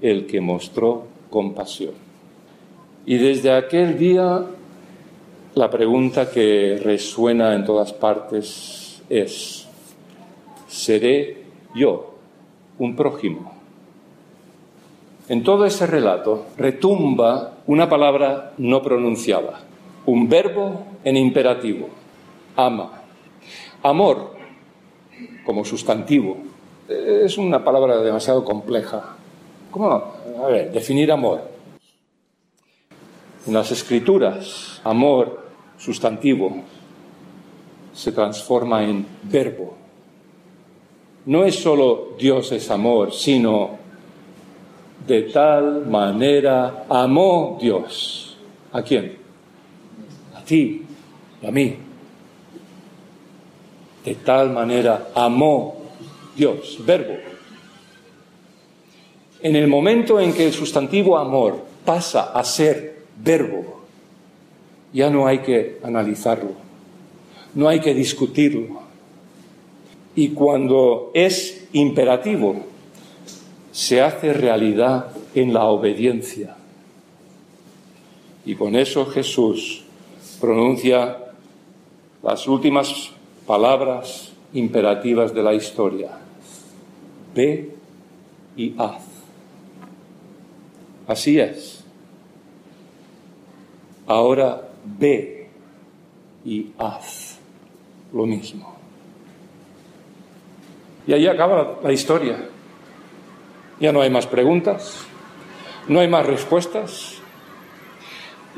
el 0.00 0.26
que 0.26 0.40
mostró 0.40 1.04
compasión. 1.28 1.92
Y 3.04 3.18
desde 3.18 3.52
aquel 3.52 3.98
día 3.98 4.46
la 5.54 5.70
pregunta 5.70 6.30
que 6.30 6.80
resuena 6.82 7.54
en 7.54 7.64
todas 7.64 7.92
partes 7.92 9.02
es, 9.08 9.63
¿seré 10.74 11.44
yo 11.74 12.14
un 12.78 12.96
prójimo? 12.96 13.52
En 15.28 15.44
todo 15.44 15.64
ese 15.64 15.86
relato 15.86 16.46
retumba 16.56 17.58
una 17.66 17.88
palabra 17.88 18.52
no 18.58 18.82
pronunciada, 18.82 19.60
un 20.04 20.28
verbo 20.28 20.84
en 21.04 21.16
imperativo, 21.16 21.88
ama. 22.56 23.02
Amor, 23.82 24.34
como 25.46 25.64
sustantivo, 25.64 26.38
es 26.88 27.38
una 27.38 27.64
palabra 27.64 27.98
demasiado 27.98 28.44
compleja. 28.44 29.16
¿Cómo? 29.70 29.86
A 30.42 30.46
ver, 30.48 30.72
definir 30.72 31.10
amor. 31.12 31.40
En 33.46 33.54
las 33.54 33.70
escrituras, 33.70 34.80
amor, 34.84 35.44
sustantivo, 35.78 36.62
se 37.92 38.12
transforma 38.12 38.82
en 38.82 39.06
verbo. 39.22 39.83
No 41.26 41.44
es 41.44 41.56
solo 41.56 42.14
Dios 42.18 42.52
es 42.52 42.70
amor, 42.70 43.12
sino 43.12 43.78
de 45.06 45.22
tal 45.22 45.86
manera 45.86 46.86
amó 46.88 47.58
Dios. 47.60 48.36
¿A 48.72 48.82
quién? 48.82 49.24
ti 50.44 50.82
y 51.42 51.46
a 51.46 51.50
mí. 51.50 51.76
De 54.04 54.14
tal 54.16 54.50
manera 54.50 55.08
amó 55.14 55.76
Dios, 56.36 56.78
verbo. 56.84 57.14
En 59.40 59.56
el 59.56 59.66
momento 59.66 60.20
en 60.20 60.32
que 60.32 60.46
el 60.46 60.52
sustantivo 60.52 61.18
amor 61.18 61.64
pasa 61.84 62.32
a 62.32 62.44
ser 62.44 63.04
verbo, 63.18 63.82
ya 64.92 65.10
no 65.10 65.26
hay 65.26 65.38
que 65.38 65.78
analizarlo, 65.82 66.52
no 67.54 67.68
hay 67.68 67.80
que 67.80 67.94
discutirlo. 67.94 68.83
Y 70.16 70.30
cuando 70.30 71.10
es 71.14 71.66
imperativo, 71.72 72.56
se 73.72 74.00
hace 74.00 74.32
realidad 74.32 75.08
en 75.34 75.52
la 75.52 75.64
obediencia. 75.64 76.56
Y 78.46 78.54
con 78.54 78.76
eso 78.76 79.06
Jesús 79.06 79.84
pronuncia 80.40 81.18
las 82.22 82.46
últimas 82.46 83.10
palabras 83.46 84.32
imperativas 84.52 85.34
de 85.34 85.42
la 85.42 85.54
historia. 85.54 86.10
Ve 87.34 87.74
y 88.56 88.74
haz. 88.78 89.02
Así 91.06 91.38
es. 91.38 91.84
Ahora 94.06 94.68
ve 94.84 95.48
y 96.44 96.68
haz 96.78 97.38
lo 98.12 98.26
mismo. 98.26 98.73
Y 101.06 101.12
ahí 101.12 101.26
acaba 101.26 101.80
la 101.82 101.92
historia. 101.92 102.48
Ya 103.80 103.92
no 103.92 104.00
hay 104.00 104.10
más 104.10 104.26
preguntas, 104.26 105.04
no 105.88 106.00
hay 106.00 106.08
más 106.08 106.24
respuestas, 106.24 107.16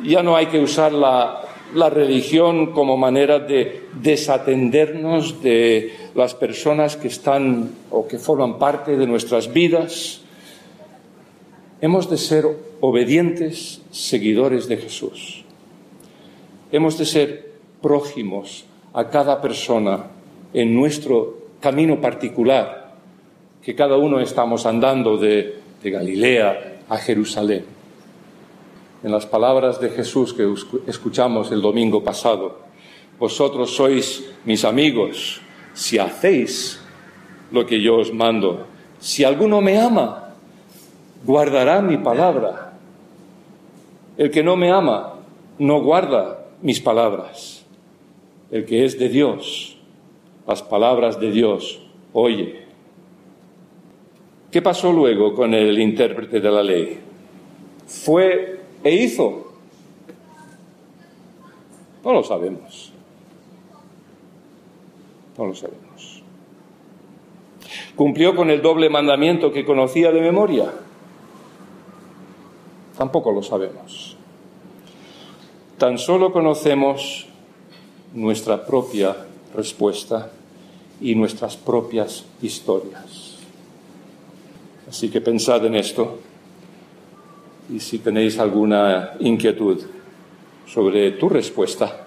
ya 0.05 0.23
no 0.23 0.37
hay 0.37 0.47
que 0.47 0.61
usar 0.61 0.93
la, 0.93 1.43
religión 1.91 2.73
como 2.73 2.97
manera 2.97 3.41
de 3.41 3.89
desatendernos 3.95 5.43
de 5.43 6.11
las 6.15 6.35
personas 6.35 6.97
que 6.97 7.09
están 7.09 7.71
o 7.91 8.07
que 8.07 8.19
forman 8.19 8.59
parte 8.59 8.97
de 8.97 9.07
nuestras 9.07 9.53
vidas. 9.53 10.21
Hemos 11.81 12.09
de 12.09 12.19
ser 12.19 12.47
obedientes 12.81 13.83
seguidores 13.91 14.69
de 14.69 14.77
Jesús. 14.77 15.45
Hemos 16.71 16.99
de 16.99 17.07
ser 17.07 17.53
prójimos 17.83 18.65
a 18.93 19.09
cada 19.09 19.41
persona 19.41 20.07
en 20.53 20.75
nuestro 20.75 21.36
camino 21.61 22.01
particular, 22.01 22.95
que 23.63 23.75
cada 23.75 23.97
uno 23.97 24.21
estamos 24.21 24.67
andando 24.67 25.17
de, 25.17 25.65
Galilea 25.83 26.83
a 26.89 26.97
Jerusalén 26.97 27.65
en 29.05 29.13
las 29.13 29.25
palabras 29.25 29.81
de 29.81 29.91
Jesús 29.91 30.35
que 30.35 30.53
escuchamos 30.89 31.53
el 31.53 31.63
domingo 31.63 32.03
pasado. 32.03 32.59
Vosotros 33.21 33.77
sois 33.77 34.25
mis 34.45 34.65
amigos 34.65 35.41
si 35.75 35.99
hacéis 35.99 36.81
lo 37.53 37.65
que 37.67 37.81
yo 37.81 37.99
os 37.99 38.13
mando. 38.13 38.67
Si 38.99 39.23
alguno 39.23 39.61
me 39.61 39.79
ama, 39.79 40.35
guardará 41.25 41.81
mi 41.81 41.99
palabra. 41.99 42.73
El 44.17 44.33
que 44.33 44.43
no 44.43 44.57
me 44.57 44.73
ama, 44.73 45.15
no 45.59 45.81
guarda 45.83 46.47
mis 46.63 46.81
palabras. 46.81 47.65
El 48.51 48.65
que 48.65 48.85
es 48.85 48.99
de 48.99 49.09
Dios, 49.09 49.76
las 50.47 50.63
palabras 50.63 51.19
de 51.19 51.31
Dios, 51.31 51.81
oye. 52.13 52.67
¿Qué 54.51 54.63
pasó 54.63 54.93
luego 54.93 55.35
con 55.35 55.53
el 55.55 55.79
intérprete 55.79 56.41
de 56.41 56.51
la 56.51 56.63
ley? 56.63 57.01
Fue 57.87 58.61
e 58.83 58.95
hizo? 58.95 59.53
No 62.05 62.13
lo 62.13 62.23
sabemos. 62.23 62.93
No 65.37 65.47
lo 65.47 65.55
sabemos. 65.55 66.23
¿Cumplió 67.97 68.37
con 68.37 68.51
el 68.51 68.63
doble 68.63 68.89
mandamiento 68.89 69.53
que 69.53 69.65
conocía 69.65 70.13
de 70.13 70.21
memoria? 70.21 70.73
Tampoco 72.97 73.33
lo 73.33 73.43
sabemos. 73.43 74.17
Tan 75.77 75.99
solo 75.99 76.33
conocemos 76.33 77.27
nuestra 78.15 78.65
propia 78.65 79.26
respuesta 79.57 80.31
y 81.01 81.15
nuestras 81.15 81.57
propias 81.57 82.25
historias. 82.43 83.37
Así 84.89 85.09
que 85.09 85.21
pensad 85.21 85.65
en 85.67 85.75
esto 85.75 86.19
y 87.69 87.81
si 87.81 87.99
tenéis 87.99 88.39
alguna 88.39 89.15
inquietud 89.19 89.83
sobre 90.67 91.13
tu 91.13 91.29
respuesta, 91.29 92.07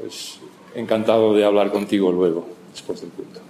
pues 0.00 0.38
encantado 0.74 1.34
de 1.34 1.44
hablar 1.44 1.70
contigo 1.70 2.10
luego, 2.10 2.46
después 2.72 3.00
del 3.00 3.10
culto. 3.10 3.40